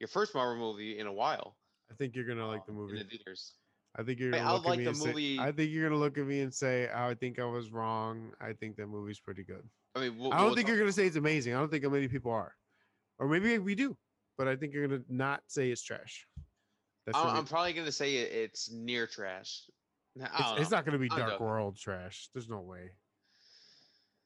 [0.00, 1.56] your first Marvel movie in a while.
[1.90, 2.98] I think you're gonna like the um, movie.
[2.98, 3.52] in the theaters.
[3.98, 5.88] I think you're gonna I look at like me the and say- I think you're
[5.88, 8.32] gonna look at me and say, "I think I was wrong.
[8.40, 10.80] I think that movie's pretty good." I mean, we'll, I don't we'll think talk- you're
[10.80, 11.54] gonna say it's amazing.
[11.54, 12.54] I don't think many people are,
[13.18, 13.96] or maybe we do,
[14.36, 16.26] but I think you're gonna not say it's trash.
[17.06, 17.38] That's I'm.
[17.38, 19.62] I'm probably gonna say it, it's near trash.
[20.16, 21.46] It's, it's not gonna be I'm Dark joking.
[21.46, 22.28] World trash.
[22.34, 22.90] There's no way.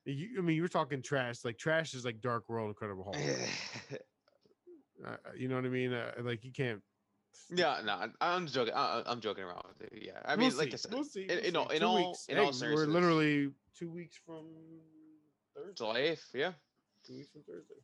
[0.05, 1.45] You, I mean, you were talking trash.
[1.45, 3.17] Like trash is like Dark World, Incredible Hulk.
[5.07, 5.93] uh, you know what I mean?
[5.93, 6.81] Uh, like you can't.
[7.51, 8.75] Yeah, no, I- I'm joking.
[8.75, 10.03] I, I'm joking around with it.
[10.05, 11.23] Yeah, I We'll mean, like see, I said, we'll see.
[11.23, 11.77] in- we'll in all- see.
[11.77, 12.27] in all- weeks.
[12.29, 14.47] in all Hey, we're literally two weeks from
[15.55, 15.75] Thursday.
[15.75, 16.25] July 8th.
[16.35, 16.53] Yeah.
[17.07, 17.75] Two weeks from Thursday.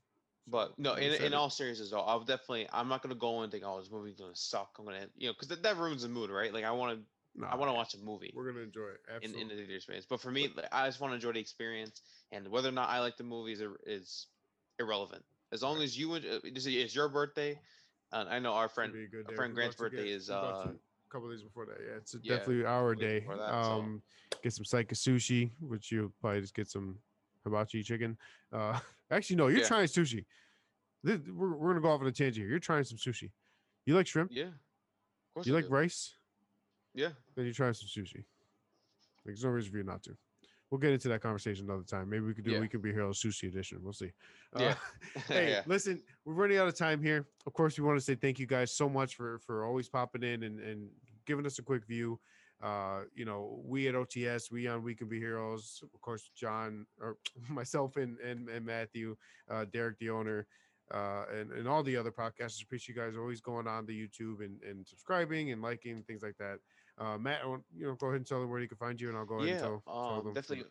[0.49, 2.69] But no, in, in all seriousness, though, I'll definitely.
[2.73, 4.77] I'm not gonna go and think, oh, this movie's gonna suck.
[4.79, 6.53] I'm gonna, you know, because that, that ruins the mood, right?
[6.55, 7.01] Like I want
[7.41, 9.01] to, I want to watch a movie We're gonna enjoy it.
[9.09, 9.43] in, Absolutely.
[9.43, 10.07] in the theater experience.
[10.09, 12.89] But for me, like, I just want to enjoy the experience, and whether or not
[12.91, 14.27] I like the movie is, is
[14.79, 15.25] irrelevant.
[15.51, 15.85] As long Right.
[15.85, 17.59] as you, uh, it's your birthday,
[18.13, 20.09] and I know our friend, be a good our friend We're Grant's about to birthday
[20.11, 21.77] get- is, we're about uh, to- a couple days before that.
[21.81, 23.21] Yeah, it's yeah, definitely our week day.
[23.21, 24.03] before that, so- um,
[24.43, 26.99] get some Psycho sushi, which you'll probably just get some
[27.45, 28.17] hibachi chicken.
[28.53, 28.79] Uh,
[29.11, 29.67] actually, no, you're Yeah.
[29.69, 30.25] trying sushi.
[31.05, 31.19] We're,
[31.55, 32.49] we're gonna go off on a tangent here.
[32.49, 33.31] You're trying some sushi.
[33.85, 34.31] You like shrimp?
[34.33, 34.45] yeah.
[34.47, 35.75] Of course you I like do.
[35.75, 36.15] rice?
[36.95, 37.11] Yeah.
[37.37, 38.17] Then you try some sushi.
[38.17, 38.25] Like,
[39.35, 40.17] there's no reason for you not to.
[40.71, 42.11] We'll get into that conversation another time.
[42.11, 42.61] Maybe we could do Yeah.
[42.61, 43.79] We Can Be here Heroes sushi edition.
[43.83, 44.13] We'll see.
[44.55, 44.75] Uh, Yeah.
[45.29, 45.63] hey, yeah.
[45.67, 47.27] listen, we're running out of time here.
[47.47, 50.23] Of course, we want to say thank you guys so much for for always popping
[50.23, 50.89] in and and
[51.25, 52.19] giving us a quick view.
[52.63, 56.87] Uh, you know, we at OTS, we on We Can Be Heroes, of course, John
[57.01, 59.17] or myself and and, and Matthew,
[59.51, 60.47] uh, Derek, the owner,
[60.93, 62.63] uh, and and all the other podcasters.
[62.63, 66.37] Appreciate you guys always going on the YouTube and and subscribing and liking things like
[66.39, 66.59] that.
[66.99, 67.41] Uh, Matt,
[67.77, 69.37] you know, go ahead and tell them where you can find you, and I'll go
[69.37, 70.35] ahead and Yeah, tell, tell um, them.
[70.35, 70.65] definitely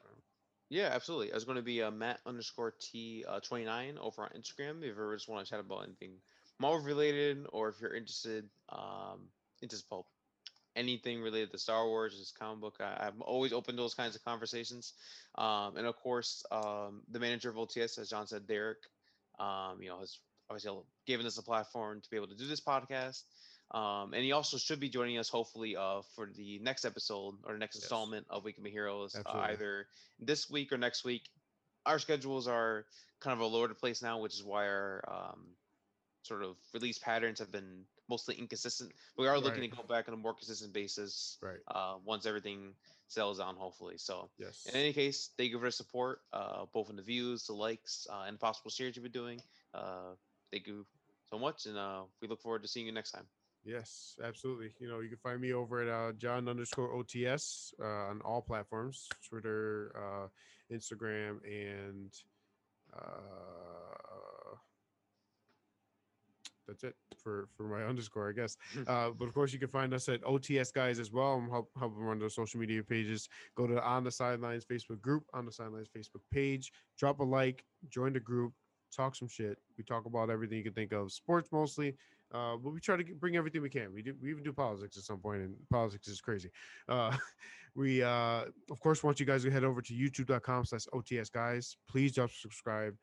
[0.69, 1.29] Yeah, absolutely.
[1.29, 4.79] It's going to be uh, Matt underscore T uh, 29 over on Instagram.
[4.79, 6.13] If you ever just want to chat about anything
[6.59, 9.29] Marvel related, or if you're interested, um,
[9.61, 10.07] into pulp,
[10.75, 14.15] anything related to Star Wars, this comic book, I, I'm always open to those kinds
[14.15, 14.93] of conversations.
[15.35, 18.79] Um, and of course, um, the manager of OTS, as John said, Derek,
[19.39, 20.17] um, you know, has
[20.49, 23.23] obviously given us a platform to be able to do this podcast.
[23.71, 27.53] Um, and he also should be joining us hopefully uh, for the next episode or
[27.53, 27.83] the next Yes.
[27.85, 29.87] installment of We Can Be Heroes, uh, either
[30.19, 31.29] this week or next week.
[31.85, 32.85] Our schedules are
[33.19, 35.55] kind of all over the place now, which is why our um,
[36.23, 38.93] sort of release patterns have been mostly inconsistent.
[39.17, 39.71] We are looking Right.
[39.71, 41.59] to go back on a more consistent basis Right.
[41.67, 42.75] uh, once everything
[43.07, 43.97] settles down, hopefully.
[43.97, 44.65] So, Yes.
[44.67, 48.07] in any case, thank you for the support, uh, both in the views, the likes,
[48.09, 49.41] uh, and the possible shares you've been doing.
[49.73, 50.15] Uh,
[50.51, 50.85] thank you
[51.29, 53.27] so much, and uh, we look forward to seeing you next time.
[53.65, 54.75] Yes, absolutely.
[54.79, 58.41] You know, you can find me over at uh, John underscore OTS uh, on all
[58.41, 60.27] platforms Twitter, uh,
[60.73, 62.11] Instagram, and
[62.95, 64.55] uh,
[66.67, 68.55] that's it for, for my underscore, I guess.
[68.87, 71.33] Uh, but of course, you can find us at OTS Guys as well.
[71.33, 73.27] I'm help, helping run those social media pages.
[73.55, 77.63] Go to On the Sidelines Facebook group, On the Sidelines Facebook page, drop a like,
[77.89, 78.53] join the group,
[78.95, 79.57] talk some shit.
[79.77, 81.95] We talk about everything you can think of, sports mostly.
[82.33, 83.93] Uh, but we try to get, bring everything we can.
[83.93, 84.15] We do.
[84.21, 86.51] We even do politics at some point, and politics is crazy.
[86.89, 87.15] Uh,
[87.75, 91.77] we, uh, of course, want you guys to head over to YouTube.com/slash OTS guys.
[91.87, 92.95] Please drop subscribe.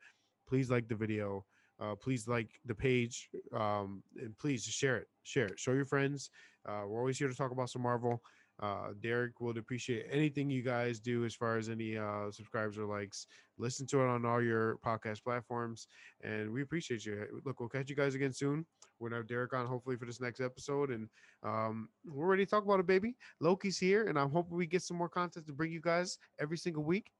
[0.47, 1.45] Please like the video.
[1.79, 3.29] Uh, please like the page.
[3.53, 5.07] Um, and please share it.
[5.23, 5.59] Share it.
[5.59, 6.29] Show your friends.
[6.67, 8.21] Uh, we're always here to talk about some Marvel.
[8.61, 12.85] Uh, Derek would appreciate anything you guys do as far as any uh, subscribes or
[12.85, 13.27] likes.
[13.57, 15.87] Listen to it on all your podcast platforms,
[16.23, 17.25] and we appreciate you.
[17.45, 18.65] Look, we'll catch you guys again soon.
[18.99, 21.09] We're have Derek on hopefully for this next episode, and
[21.43, 23.15] um, we're ready to talk about it, baby.
[23.41, 26.57] Loki's here, and I'm hoping we get some more content to bring you guys every
[26.57, 27.11] single week.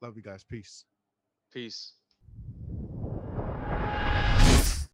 [0.00, 0.44] Love you guys.
[0.44, 0.84] Peace.
[1.52, 1.94] Peace.